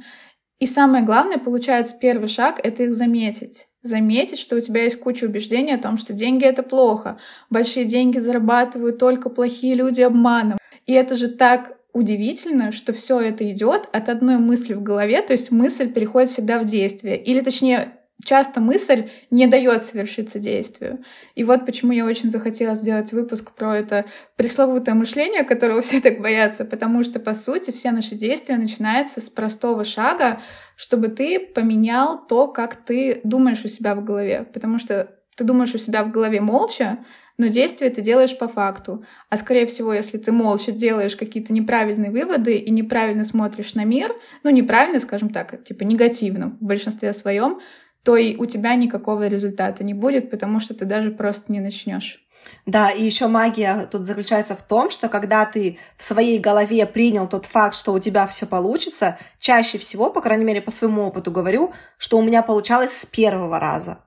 И 0.58 0.66
самое 0.66 1.04
главное, 1.04 1.38
получается, 1.38 1.96
первый 2.00 2.28
шаг— 2.28 2.60
это 2.62 2.82
их 2.82 2.94
заметить. 2.94 3.68
заметить, 3.82 4.38
что 4.38 4.56
у 4.56 4.60
тебя 4.60 4.82
есть 4.82 5.00
куча 5.00 5.24
убеждений 5.24 5.72
о 5.72 5.78
том, 5.78 5.96
что 5.96 6.12
деньги— 6.12 6.44
это 6.46 6.62
плохо, 6.62 7.18
большие 7.48 7.86
деньги 7.86 8.18
зарабатывают 8.18 8.98
только 8.98 9.30
плохие 9.30 9.74
люди 9.74 10.02
обманом. 10.02 10.58
И 10.84 10.92
это 10.92 11.16
же 11.16 11.28
так 11.28 11.79
удивительно, 11.92 12.72
что 12.72 12.92
все 12.92 13.20
это 13.20 13.48
идет 13.50 13.88
от 13.92 14.08
одной 14.08 14.38
мысли 14.38 14.74
в 14.74 14.82
голове, 14.82 15.22
то 15.22 15.32
есть 15.32 15.50
мысль 15.50 15.92
переходит 15.92 16.30
всегда 16.30 16.58
в 16.60 16.64
действие. 16.64 17.22
Или 17.22 17.40
точнее, 17.40 17.92
часто 18.24 18.60
мысль 18.60 19.08
не 19.30 19.46
дает 19.46 19.82
совершиться 19.82 20.38
действию. 20.38 21.02
И 21.34 21.44
вот 21.44 21.66
почему 21.66 21.92
я 21.92 22.04
очень 22.04 22.30
захотела 22.30 22.74
сделать 22.74 23.12
выпуск 23.12 23.52
про 23.52 23.76
это 23.76 24.04
пресловутое 24.36 24.94
мышление, 24.94 25.44
которого 25.44 25.80
все 25.82 26.00
так 26.00 26.20
боятся, 26.20 26.64
потому 26.64 27.02
что, 27.02 27.18
по 27.18 27.34
сути, 27.34 27.70
все 27.70 27.90
наши 27.90 28.14
действия 28.14 28.56
начинаются 28.56 29.20
с 29.20 29.28
простого 29.28 29.84
шага, 29.84 30.40
чтобы 30.76 31.08
ты 31.08 31.40
поменял 31.40 32.24
то, 32.26 32.48
как 32.48 32.76
ты 32.76 33.20
думаешь 33.24 33.64
у 33.64 33.68
себя 33.68 33.94
в 33.94 34.04
голове. 34.04 34.46
Потому 34.52 34.78
что 34.78 35.08
ты 35.36 35.44
думаешь 35.44 35.74
у 35.74 35.78
себя 35.78 36.04
в 36.04 36.10
голове 36.10 36.40
молча, 36.40 36.98
но 37.40 37.46
действие 37.46 37.90
ты 37.90 38.02
делаешь 38.02 38.36
по 38.36 38.48
факту. 38.48 39.02
А 39.30 39.38
скорее 39.38 39.64
всего, 39.64 39.94
если 39.94 40.18
ты 40.18 40.30
молча 40.30 40.72
делаешь 40.72 41.16
какие-то 41.16 41.54
неправильные 41.54 42.10
выводы 42.10 42.56
и 42.56 42.70
неправильно 42.70 43.24
смотришь 43.24 43.74
на 43.74 43.84
мир, 43.84 44.14
ну 44.42 44.50
неправильно, 44.50 45.00
скажем 45.00 45.30
так, 45.30 45.64
типа 45.64 45.84
негативно 45.84 46.58
в 46.60 46.64
большинстве 46.66 47.14
своем, 47.14 47.58
то 48.02 48.14
и 48.16 48.36
у 48.36 48.44
тебя 48.44 48.74
никакого 48.74 49.26
результата 49.26 49.82
не 49.82 49.94
будет, 49.94 50.28
потому 50.28 50.60
что 50.60 50.74
ты 50.74 50.84
даже 50.84 51.12
просто 51.12 51.50
не 51.50 51.60
начнешь. 51.60 52.26
Да, 52.66 52.90
и 52.90 53.02
еще 53.02 53.26
магия 53.26 53.88
тут 53.90 54.02
заключается 54.02 54.54
в 54.54 54.60
том, 54.60 54.90
что 54.90 55.08
когда 55.08 55.46
ты 55.46 55.78
в 55.96 56.04
своей 56.04 56.38
голове 56.38 56.84
принял 56.84 57.26
тот 57.26 57.46
факт, 57.46 57.74
что 57.74 57.94
у 57.94 57.98
тебя 57.98 58.26
все 58.26 58.44
получится, 58.44 59.18
чаще 59.38 59.78
всего, 59.78 60.10
по 60.10 60.20
крайней 60.20 60.44
мере, 60.44 60.60
по 60.60 60.70
своему 60.70 61.06
опыту 61.06 61.30
говорю, 61.30 61.72
что 61.96 62.18
у 62.18 62.22
меня 62.22 62.42
получалось 62.42 62.92
с 62.92 63.06
первого 63.06 63.58
раза. 63.58 64.00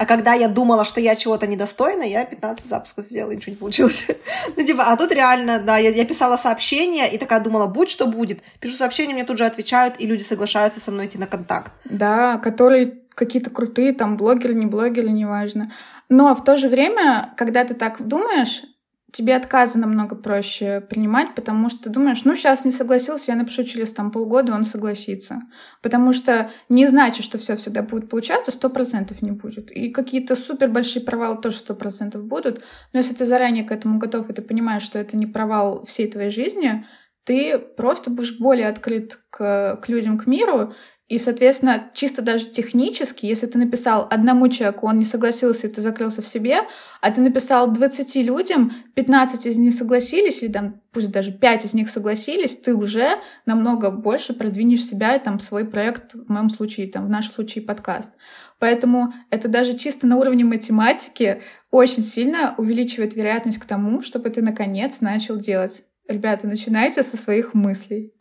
А 0.00 0.06
когда 0.06 0.32
я 0.32 0.48
думала, 0.48 0.84
что 0.84 0.98
я 0.98 1.14
чего-то 1.14 1.46
недостойна, 1.46 2.04
я 2.04 2.24
15 2.24 2.66
запусков 2.66 3.04
сделала, 3.04 3.32
и 3.32 3.36
ничего 3.36 3.50
не 3.50 3.58
получилось. 3.58 4.06
ну, 4.56 4.64
типа, 4.64 4.84
а 4.84 4.96
тут 4.96 5.12
реально, 5.12 5.58
да, 5.58 5.76
я, 5.76 5.90
я 5.90 6.06
писала 6.06 6.38
сообщение 6.38 7.12
и 7.12 7.18
такая 7.18 7.38
думала, 7.40 7.66
будь 7.66 7.90
что 7.90 8.06
будет. 8.06 8.40
Пишу 8.60 8.78
сообщение, 8.78 9.12
мне 9.14 9.24
тут 9.24 9.36
же 9.36 9.44
отвечают, 9.44 9.96
и 9.98 10.06
люди 10.06 10.22
соглашаются 10.22 10.80
со 10.80 10.90
мной 10.90 11.04
идти 11.04 11.18
на 11.18 11.26
контакт. 11.26 11.72
Да, 11.84 12.38
которые 12.38 12.94
какие-то 13.14 13.50
крутые, 13.50 13.92
там, 13.92 14.16
блогеры, 14.16 14.54
не 14.54 14.64
блогеры, 14.64 15.10
неважно. 15.10 15.70
Но 16.08 16.34
в 16.34 16.42
то 16.44 16.56
же 16.56 16.70
время, 16.70 17.34
когда 17.36 17.62
ты 17.64 17.74
так 17.74 18.00
думаешь, 18.00 18.62
тебе 19.12 19.36
отказы 19.36 19.78
намного 19.78 20.14
проще 20.14 20.80
принимать, 20.80 21.34
потому 21.34 21.68
что 21.68 21.84
ты 21.84 21.90
думаешь, 21.90 22.24
ну, 22.24 22.34
сейчас 22.34 22.64
не 22.64 22.70
согласился, 22.70 23.32
я 23.32 23.36
напишу 23.36 23.64
через 23.64 23.92
там 23.92 24.10
полгода, 24.10 24.54
он 24.54 24.64
согласится. 24.64 25.42
Потому 25.82 26.12
что 26.12 26.50
не 26.68 26.86
значит, 26.86 27.24
что 27.24 27.38
все 27.38 27.56
всегда 27.56 27.82
будет 27.82 28.08
получаться, 28.08 28.50
сто 28.50 28.70
процентов 28.70 29.22
не 29.22 29.32
будет. 29.32 29.70
И 29.70 29.90
какие-то 29.90 30.36
супер 30.36 30.68
большие 30.68 31.04
провалы 31.04 31.40
тоже 31.40 31.56
сто 31.56 31.74
процентов 31.74 32.24
будут. 32.24 32.62
Но 32.92 32.98
если 32.98 33.14
ты 33.14 33.26
заранее 33.26 33.64
к 33.64 33.72
этому 33.72 33.98
готов, 33.98 34.30
и 34.30 34.32
ты 34.32 34.42
понимаешь, 34.42 34.82
что 34.82 34.98
это 34.98 35.16
не 35.16 35.26
провал 35.26 35.84
всей 35.84 36.10
твоей 36.10 36.30
жизни, 36.30 36.86
ты 37.24 37.58
просто 37.58 38.10
будешь 38.10 38.38
более 38.38 38.68
открыт 38.68 39.20
к, 39.30 39.76
к 39.82 39.88
людям, 39.88 40.18
к 40.18 40.26
миру, 40.26 40.74
и, 41.10 41.18
соответственно, 41.18 41.90
чисто 41.92 42.22
даже 42.22 42.48
технически, 42.48 43.26
если 43.26 43.46
ты 43.46 43.58
написал 43.58 44.06
одному 44.12 44.46
человеку, 44.46 44.86
он 44.86 45.00
не 45.00 45.04
согласился, 45.04 45.66
и 45.66 45.70
ты 45.70 45.80
закрылся 45.80 46.22
в 46.22 46.26
себе, 46.26 46.58
а 47.00 47.10
ты 47.10 47.20
написал 47.20 47.68
20 47.68 48.14
людям, 48.24 48.72
15 48.94 49.46
из 49.46 49.58
них 49.58 49.74
согласились, 49.74 50.40
или 50.40 50.52
там, 50.52 50.80
пусть 50.92 51.10
даже 51.10 51.32
5 51.32 51.64
из 51.64 51.74
них 51.74 51.90
согласились, 51.90 52.54
ты 52.54 52.76
уже 52.76 53.08
намного 53.44 53.90
больше 53.90 54.34
продвинешь 54.34 54.84
себя 54.84 55.16
и 55.16 55.18
там 55.18 55.40
свой 55.40 55.64
проект, 55.64 56.14
в 56.14 56.30
моем 56.30 56.48
случае, 56.48 56.86
там, 56.86 57.06
в 57.06 57.10
нашем 57.10 57.34
случае 57.34 57.64
подкаст. 57.64 58.12
Поэтому 58.60 59.12
это 59.30 59.48
даже 59.48 59.76
чисто 59.76 60.06
на 60.06 60.16
уровне 60.16 60.44
математики 60.44 61.42
очень 61.72 62.04
сильно 62.04 62.54
увеличивает 62.56 63.16
вероятность 63.16 63.58
к 63.58 63.64
тому, 63.64 64.00
чтобы 64.00 64.30
ты 64.30 64.42
наконец 64.42 65.00
начал 65.00 65.38
делать. 65.38 65.82
Ребята, 66.06 66.46
начинайте 66.46 67.02
со 67.02 67.16
своих 67.16 67.52
мыслей. 67.52 68.12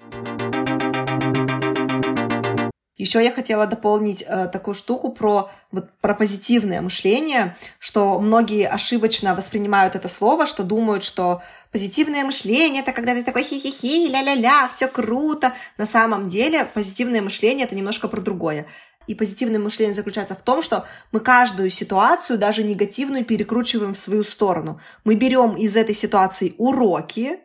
Еще 2.99 3.23
я 3.23 3.31
хотела 3.31 3.65
дополнить 3.65 4.25
э, 4.27 4.49
такую 4.51 4.75
штуку 4.75 5.13
про, 5.13 5.49
вот, 5.71 5.89
про 6.01 6.13
позитивное 6.13 6.81
мышление, 6.81 7.55
что 7.79 8.19
многие 8.19 8.67
ошибочно 8.67 9.33
воспринимают 9.35 9.95
это 9.95 10.09
слово, 10.09 10.45
что 10.45 10.63
думают, 10.63 11.05
что 11.05 11.41
позитивное 11.71 12.25
мышление 12.25 12.83
это 12.83 12.91
когда 12.91 13.13
ты 13.13 13.23
такой 13.23 13.43
хи-хи-хи, 13.43 14.09
ля-ля-ля, 14.09 14.67
все 14.67 14.89
круто. 14.89 15.53
На 15.77 15.85
самом 15.85 16.27
деле 16.27 16.65
позитивное 16.65 17.21
мышление 17.21 17.67
это 17.67 17.73
немножко 17.73 18.09
про 18.09 18.19
другое. 18.19 18.65
И 19.07 19.15
позитивное 19.15 19.61
мышление 19.61 19.95
заключается 19.95 20.35
в 20.35 20.41
том, 20.41 20.61
что 20.61 20.85
мы 21.13 21.21
каждую 21.21 21.69
ситуацию, 21.69 22.37
даже 22.37 22.63
негативную, 22.63 23.23
перекручиваем 23.23 23.93
в 23.93 23.97
свою 23.97 24.25
сторону. 24.25 24.81
Мы 25.05 25.15
берем 25.15 25.55
из 25.55 25.77
этой 25.77 25.95
ситуации 25.95 26.53
уроки 26.57 27.39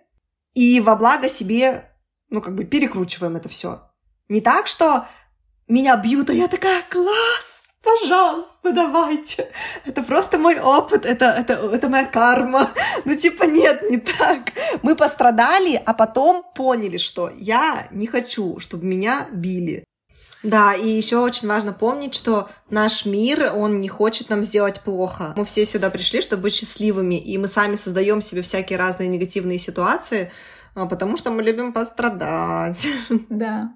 и 0.55 0.81
во 0.81 0.97
благо 0.97 1.29
себе, 1.29 1.93
ну, 2.29 2.43
как 2.43 2.57
бы 2.57 2.65
перекручиваем 2.65 3.37
это 3.37 3.49
все. 3.49 3.83
Не 4.29 4.41
так, 4.41 4.67
что 4.67 5.07
меня 5.69 5.97
бьют, 5.97 6.31
а 6.31 6.33
я 6.33 6.49
такая, 6.49 6.83
класс, 6.91 7.63
пожалуйста, 7.83 8.73
давайте. 8.73 9.49
Это 9.85 10.03
просто 10.03 10.39
мой 10.39 10.59
опыт, 10.59 11.05
это, 11.07 11.27
это, 11.27 11.55
это 11.55 11.89
моя 11.89 12.05
карма. 12.05 12.71
Ну, 13.05 13.17
типа, 13.17 13.45
нет, 13.45 13.83
не 13.91 13.99
так. 13.99 14.41
Мы 14.83 14.97
пострадали, 14.97 15.81
а 15.85 15.93
потом 15.93 16.45
поняли, 16.55 16.97
что 16.97 17.31
я 17.37 17.89
не 17.91 18.07
хочу, 18.07 18.59
чтобы 18.59 18.85
меня 18.85 19.27
били. 19.33 19.85
Да, 20.45 20.75
и 20.75 20.89
еще 20.89 21.19
очень 21.19 21.49
важно 21.49 21.73
помнить, 21.73 22.15
что 22.15 22.51
наш 22.69 23.07
мир, 23.07 23.53
он 23.55 23.81
не 23.81 23.89
хочет 23.89 24.29
нам 24.29 24.43
сделать 24.43 24.81
плохо. 24.83 25.33
Мы 25.37 25.45
все 25.47 25.65
сюда 25.65 25.89
пришли, 25.89 26.21
чтобы 26.21 26.43
быть 26.43 26.55
счастливыми, 26.55 27.15
и 27.15 27.39
мы 27.39 27.49
сами 27.49 27.77
создаем 27.77 28.21
себе 28.21 28.43
всякие 28.43 28.79
разные 28.79 29.09
негативные 29.09 29.59
ситуации, 29.59 30.31
а, 30.75 30.85
потому 30.85 31.17
что 31.17 31.31
мы 31.31 31.43
любим 31.43 31.73
пострадать. 31.73 32.87
Да, 33.31 33.73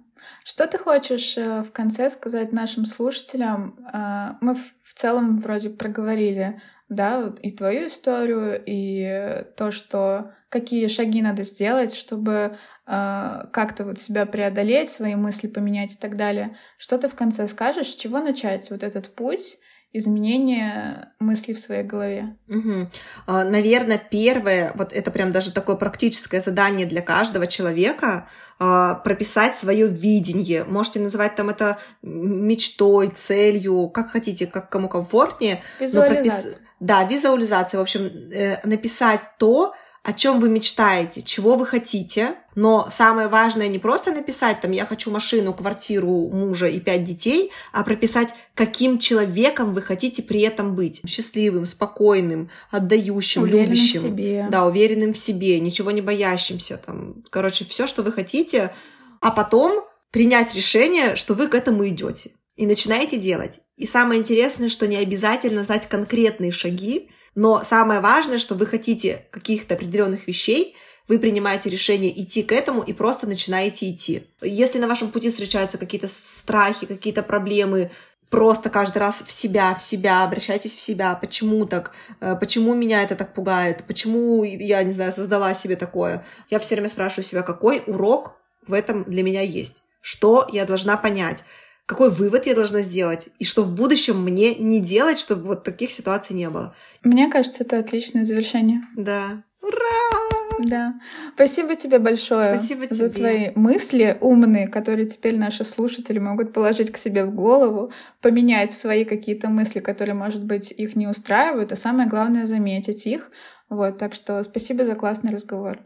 что 0.49 0.67
ты 0.67 0.79
хочешь 0.79 1.37
э, 1.37 1.63
в 1.63 1.73
конце 1.73 2.09
сказать 2.09 2.53
нашим 2.53 2.87
слушателям? 2.87 3.79
Э, 3.93 4.37
мы 4.41 4.55
в 4.55 4.95
целом 4.95 5.41
вроде 5.41 5.69
проговорили, 5.69 6.63
да, 6.89 7.35
и 7.43 7.51
твою 7.51 7.89
историю, 7.89 8.59
и 8.65 9.45
то, 9.59 9.71
что 9.71 10.33
какие 10.49 10.89
шаги 10.89 11.21
надо 11.21 11.43
сделать, 11.43 11.93
чтобы 11.93 12.57
э, 12.87 13.45
как-то 13.53 13.85
вот 13.85 13.99
себя 13.99 14.25
преодолеть, 14.25 14.89
свои 14.89 15.17
мысли 15.17 15.49
поменять 15.49 15.97
и 15.97 15.99
так 15.99 16.17
далее. 16.17 16.57
Что 16.79 16.97
ты 16.97 17.09
в 17.09 17.15
конце 17.15 17.47
скажешь, 17.47 17.89
с 17.89 17.97
чего 17.97 18.19
начать 18.19 18.71
вот 18.71 18.83
этот 18.83 19.15
путь? 19.15 19.59
изменения 19.93 21.15
мыслей 21.19 21.55
в 21.55 21.59
своей 21.59 21.83
голове. 21.83 22.37
Угу. 22.47 22.91
Наверное, 23.27 23.99
первое, 23.99 24.73
вот 24.75 24.93
это 24.93 25.11
прям 25.11 25.33
даже 25.33 25.51
такое 25.51 25.77
практическое 25.77 26.43
задание 26.43 26.87
для 26.87 27.01
каждого 27.01 27.47
человека, 27.47 28.07
а, 28.09 28.29
прописать 28.59 29.57
свое 29.57 29.87
видение. 29.87 30.65
Можете 30.65 30.99
называть 31.01 31.37
там 31.37 31.49
это 31.49 31.79
мечтой, 32.03 33.09
целью, 33.09 33.89
как 33.89 34.11
хотите, 34.11 34.47
как 34.47 34.69
кому 34.69 34.89
комфортнее. 34.89 35.63
Визуализация. 35.79 36.43
Пропис... 36.43 36.61
Да, 36.81 37.05
визуализация. 37.05 37.79
В 37.79 37.83
общем, 37.83 38.11
э, 38.33 38.67
написать 38.67 39.23
то, 39.39 39.75
о 40.09 40.15
чем 40.15 40.41
вы 40.41 40.49
мечтаете, 40.49 41.21
чего 41.21 41.57
вы 41.57 41.67
хотите. 41.67 42.37
Но 42.55 42.89
самое 42.89 43.29
важное 43.29 43.69
не 43.69 43.79
просто 43.79 44.11
написать, 44.11 44.59
там, 44.63 44.71
я 44.73 44.87
хочу 44.87 45.11
машину, 45.11 45.53
квартиру, 45.53 46.31
мужа 46.31 46.67
и 46.67 46.81
пять 46.81 47.05
детей, 47.05 47.53
а 47.75 47.85
прописать, 47.85 48.33
каким 48.55 48.99
человеком 48.99 49.75
вы 49.75 49.83
хотите 49.83 50.23
при 50.23 50.41
этом 50.41 50.75
быть. 50.75 51.03
Счастливым, 51.07 51.67
спокойным, 51.67 52.49
отдающим, 52.71 53.43
уверенным 53.43 53.67
любящим. 53.67 54.01
В 54.01 54.03
себе. 54.05 54.49
Да, 54.51 54.65
уверенным 54.65 55.13
в 55.13 55.19
себе, 55.19 55.61
ничего 55.61 55.91
не 55.91 56.01
боящимся. 56.01 56.79
Там, 56.79 57.23
короче, 57.29 57.67
все, 57.67 57.87
что 57.87 58.03
вы 58.03 58.11
хотите. 58.11 58.73
А 59.21 59.31
потом 59.31 59.85
принять 60.11 60.55
решение, 60.55 61.17
что 61.17 61.35
вы 61.35 61.49
к 61.49 61.55
этому 61.55 61.87
идете. 61.87 62.31
И 62.57 62.65
начинаете 62.65 63.19
делать. 63.19 63.61
И 63.77 63.87
самое 63.87 64.19
интересное, 64.19 64.71
что 64.71 64.87
не 64.87 64.97
обязательно 64.97 65.63
знать 65.63 65.87
конкретные 65.87 66.51
шаги, 66.51 67.11
но 67.39 67.63
самое 67.63 68.01
важное, 68.01 68.39
что 68.39 68.57
вы 68.57 68.67
хотите 68.67 69.25
каких-то 69.31 69.75
определенных 69.75 70.27
вещей, 70.27 70.75
вы 71.07 71.21
принимаете 71.21 71.71
решение 71.71 72.11
идти 72.21 72.43
к 72.43 72.51
этому 72.51 72.83
и 72.83 72.93
просто 72.93 73.29
начинаете 73.29 73.89
идти. 73.89 74.27
Если 74.43 74.81
на 74.81 74.89
вашем 74.89 75.13
пути 75.13 75.31
встречаются 75.31 75.79
какие-то 75.79 76.09
страхи, 76.09 76.85
какие-то 76.87 77.23
проблемы, 77.23 77.93
просто 78.29 78.71
каждый 78.71 78.99
раз 78.99 79.23
в 79.25 79.31
себя, 79.31 79.73
в 79.77 79.83
себя, 79.85 80.25
обращайтесь 80.25 80.75
в 80.75 80.81
себя, 80.81 81.15
почему 81.15 81.65
так, 81.65 81.93
э, 82.21 82.35
почему 82.35 82.75
меня 82.75 83.05
это 83.05 83.15
так 83.15 83.35
пугает, 83.35 83.85
почему 83.87 84.43
я, 84.43 84.83
не 84.83 84.91
знаю, 84.91 85.13
создала 85.13 85.55
себе 85.55 85.77
такое. 85.77 86.25
Я 86.51 86.59
все 86.59 86.75
время 86.75 86.89
спрашиваю 86.89 87.23
себя, 87.23 87.43
какой 87.43 87.85
урок 87.87 88.33
в 88.67 88.73
этом 88.73 89.05
для 89.05 89.23
меня 89.23 89.43
есть, 89.43 89.85
что 90.01 90.49
я 90.51 90.65
должна 90.65 90.97
понять 90.97 91.45
какой 91.89 92.11
вывод 92.11 92.45
я 92.45 92.55
должна 92.55 92.83
сделать, 92.83 93.31
и 93.39 93.47
что 93.47 93.63
в 93.63 93.75
будущем 93.75 94.23
мне 94.23 94.55
не 94.57 94.79
делать, 94.79 95.19
чтобы 95.19 95.47
вот 95.47 95.65
таких 95.65 95.91
ситуаций 95.91 96.37
не 96.37 96.51
было. 96.51 96.75
Мне 97.03 97.31
кажется, 97.31 97.65
это 97.65 97.79
отличное 97.79 98.25
завершение. 98.25 98.83
Да. 98.95 99.43
Ура! 99.63 100.59
Да. 100.59 100.95
Спасибо 101.35 101.77
тебе 101.77 101.99
большое 101.99 102.57
Спасибо 102.57 102.85
тебе. 102.85 102.95
за 102.95 103.09
твои 103.09 103.53
мысли 103.55 104.19
умные, 104.21 104.69
которые 104.69 105.07
теперь 105.07 105.39
наши 105.39 105.65
слушатели 105.65 106.19
могут 106.19 106.53
положить 106.53 106.91
к 106.93 106.99
себе 106.99 107.25
в 107.25 107.35
голову, 107.35 107.91
поменять 108.21 108.71
свои 108.73 109.07
какие-то 109.07 109.49
мысли, 109.49 109.81
которые, 109.81 110.15
может 110.15 110.45
быть, 110.45 110.71
их 110.71 110.95
не 110.95 111.07
устраивают, 111.07 111.73
а 111.73 111.77
самое 111.77 112.07
главное— 112.07 112.45
заметить 112.47 113.07
их. 113.07 113.31
Вот, 113.71 113.97
так 113.97 114.13
что 114.13 114.43
спасибо 114.43 114.85
за 114.85 114.95
классный 114.95 115.33
разговор. 115.33 115.79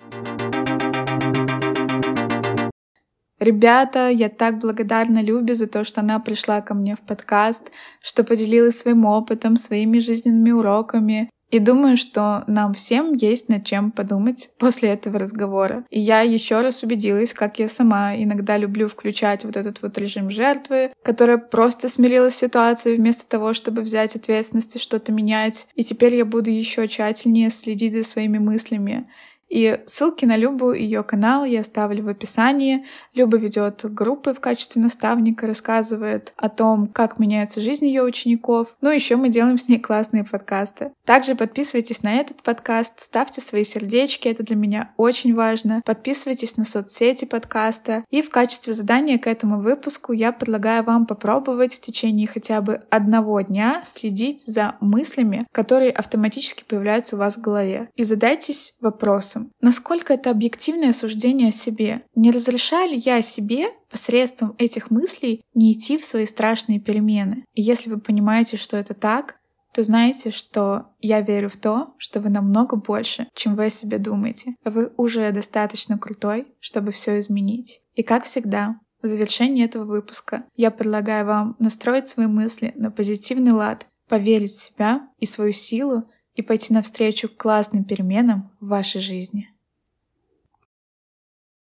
Ребята, 3.42 4.08
я 4.08 4.28
так 4.28 4.60
благодарна 4.60 5.20
Любе 5.20 5.56
за 5.56 5.66
то, 5.66 5.82
что 5.82 6.00
она 6.00 6.20
пришла 6.20 6.60
ко 6.60 6.74
мне 6.74 6.94
в 6.94 7.00
подкаст, 7.00 7.72
что 8.00 8.22
поделилась 8.22 8.78
своим 8.78 9.04
опытом, 9.04 9.56
своими 9.56 9.98
жизненными 9.98 10.52
уроками. 10.52 11.28
И 11.50 11.58
думаю, 11.58 11.96
что 11.96 12.44
нам 12.46 12.72
всем 12.72 13.14
есть 13.14 13.48
над 13.48 13.64
чем 13.66 13.90
подумать 13.90 14.48
после 14.58 14.90
этого 14.90 15.18
разговора. 15.18 15.84
И 15.90 15.98
я 15.98 16.20
еще 16.20 16.60
раз 16.60 16.84
убедилась, 16.84 17.34
как 17.34 17.58
я 17.58 17.68
сама 17.68 18.14
иногда 18.14 18.56
люблю 18.56 18.86
включать 18.86 19.44
вот 19.44 19.56
этот 19.56 19.82
вот 19.82 19.98
режим 19.98 20.30
жертвы, 20.30 20.92
которая 21.02 21.38
просто 21.38 21.88
смирилась 21.88 22.36
с 22.36 22.38
ситуацией 22.38 22.96
вместо 22.96 23.26
того, 23.28 23.54
чтобы 23.54 23.82
взять 23.82 24.14
ответственность 24.14 24.76
и 24.76 24.78
что-то 24.78 25.10
менять. 25.10 25.66
И 25.74 25.82
теперь 25.82 26.14
я 26.14 26.24
буду 26.24 26.48
еще 26.48 26.86
тщательнее 26.86 27.50
следить 27.50 27.92
за 27.92 28.04
своими 28.04 28.38
мыслями 28.38 29.08
и 29.52 29.80
ссылки 29.84 30.24
на 30.24 30.38
Любу 30.38 30.72
и 30.72 30.82
ее 30.82 31.02
канал 31.02 31.44
я 31.44 31.60
оставлю 31.60 32.04
в 32.04 32.08
описании. 32.08 32.86
Люба 33.14 33.36
ведет 33.36 33.84
группы 33.84 34.32
в 34.32 34.40
качестве 34.40 34.80
наставника, 34.80 35.46
рассказывает 35.46 36.32
о 36.36 36.48
том, 36.48 36.86
как 36.86 37.18
меняется 37.18 37.60
жизнь 37.60 37.84
ее 37.84 38.02
учеников. 38.02 38.74
Ну, 38.80 38.90
еще 38.90 39.16
мы 39.16 39.28
делаем 39.28 39.58
с 39.58 39.68
ней 39.68 39.78
классные 39.78 40.24
подкасты. 40.24 40.92
Также 41.04 41.34
подписывайтесь 41.34 42.02
на 42.02 42.14
этот 42.14 42.42
подкаст, 42.42 43.00
ставьте 43.00 43.42
свои 43.42 43.64
сердечки, 43.64 44.26
это 44.26 44.42
для 44.42 44.56
меня 44.56 44.92
очень 44.96 45.34
важно. 45.34 45.82
Подписывайтесь 45.84 46.56
на 46.56 46.64
соцсети 46.64 47.26
подкаста. 47.26 48.04
И 48.08 48.22
в 48.22 48.30
качестве 48.30 48.72
задания 48.72 49.18
к 49.18 49.26
этому 49.26 49.60
выпуску 49.60 50.12
я 50.12 50.32
предлагаю 50.32 50.82
вам 50.82 51.04
попробовать 51.04 51.74
в 51.74 51.80
течение 51.80 52.26
хотя 52.26 52.62
бы 52.62 52.82
одного 52.88 53.40
дня 53.42 53.82
следить 53.84 54.46
за 54.46 54.76
мыслями, 54.80 55.46
которые 55.52 55.90
автоматически 55.90 56.64
появляются 56.66 57.16
у 57.16 57.18
вас 57.18 57.36
в 57.36 57.42
голове. 57.42 57.90
И 57.96 58.04
задайтесь 58.04 58.74
вопросом, 58.80 59.41
вопросом, 59.42 59.52
насколько 59.60 60.14
это 60.14 60.30
объективное 60.30 60.92
суждение 60.92 61.48
о 61.48 61.52
себе? 61.52 62.02
Не 62.14 62.30
разрешаю 62.30 62.90
ли 62.90 62.96
я 62.98 63.22
себе 63.22 63.68
посредством 63.90 64.54
этих 64.58 64.90
мыслей 64.90 65.42
не 65.54 65.72
идти 65.72 65.98
в 65.98 66.04
свои 66.04 66.26
страшные 66.26 66.80
перемены? 66.80 67.44
И 67.54 67.62
если 67.62 67.90
вы 67.90 68.00
понимаете, 68.00 68.56
что 68.56 68.76
это 68.76 68.94
так, 68.94 69.36
то 69.74 69.82
знаете, 69.82 70.30
что 70.30 70.88
я 71.00 71.22
верю 71.22 71.48
в 71.48 71.56
то, 71.56 71.94
что 71.96 72.20
вы 72.20 72.28
намного 72.28 72.76
больше, 72.76 73.28
чем 73.34 73.56
вы 73.56 73.66
о 73.66 73.70
себе 73.70 73.98
думаете. 73.98 74.54
Вы 74.64 74.92
уже 74.98 75.32
достаточно 75.32 75.98
крутой, 75.98 76.46
чтобы 76.60 76.90
все 76.92 77.18
изменить. 77.18 77.80
И 77.94 78.02
как 78.02 78.24
всегда, 78.24 78.76
в 79.02 79.06
завершении 79.06 79.64
этого 79.64 79.84
выпуска 79.84 80.44
я 80.56 80.70
предлагаю 80.70 81.26
вам 81.26 81.56
настроить 81.58 82.06
свои 82.06 82.26
мысли 82.26 82.72
на 82.76 82.90
позитивный 82.90 83.52
лад, 83.52 83.86
поверить 84.08 84.52
в 84.52 84.62
себя 84.62 85.08
и 85.18 85.26
свою 85.26 85.52
силу 85.52 86.02
и 86.34 86.42
пойти 86.42 86.72
навстречу 86.72 87.28
классным 87.28 87.84
переменам 87.84 88.50
в 88.60 88.68
вашей 88.68 89.00
жизни. 89.00 89.51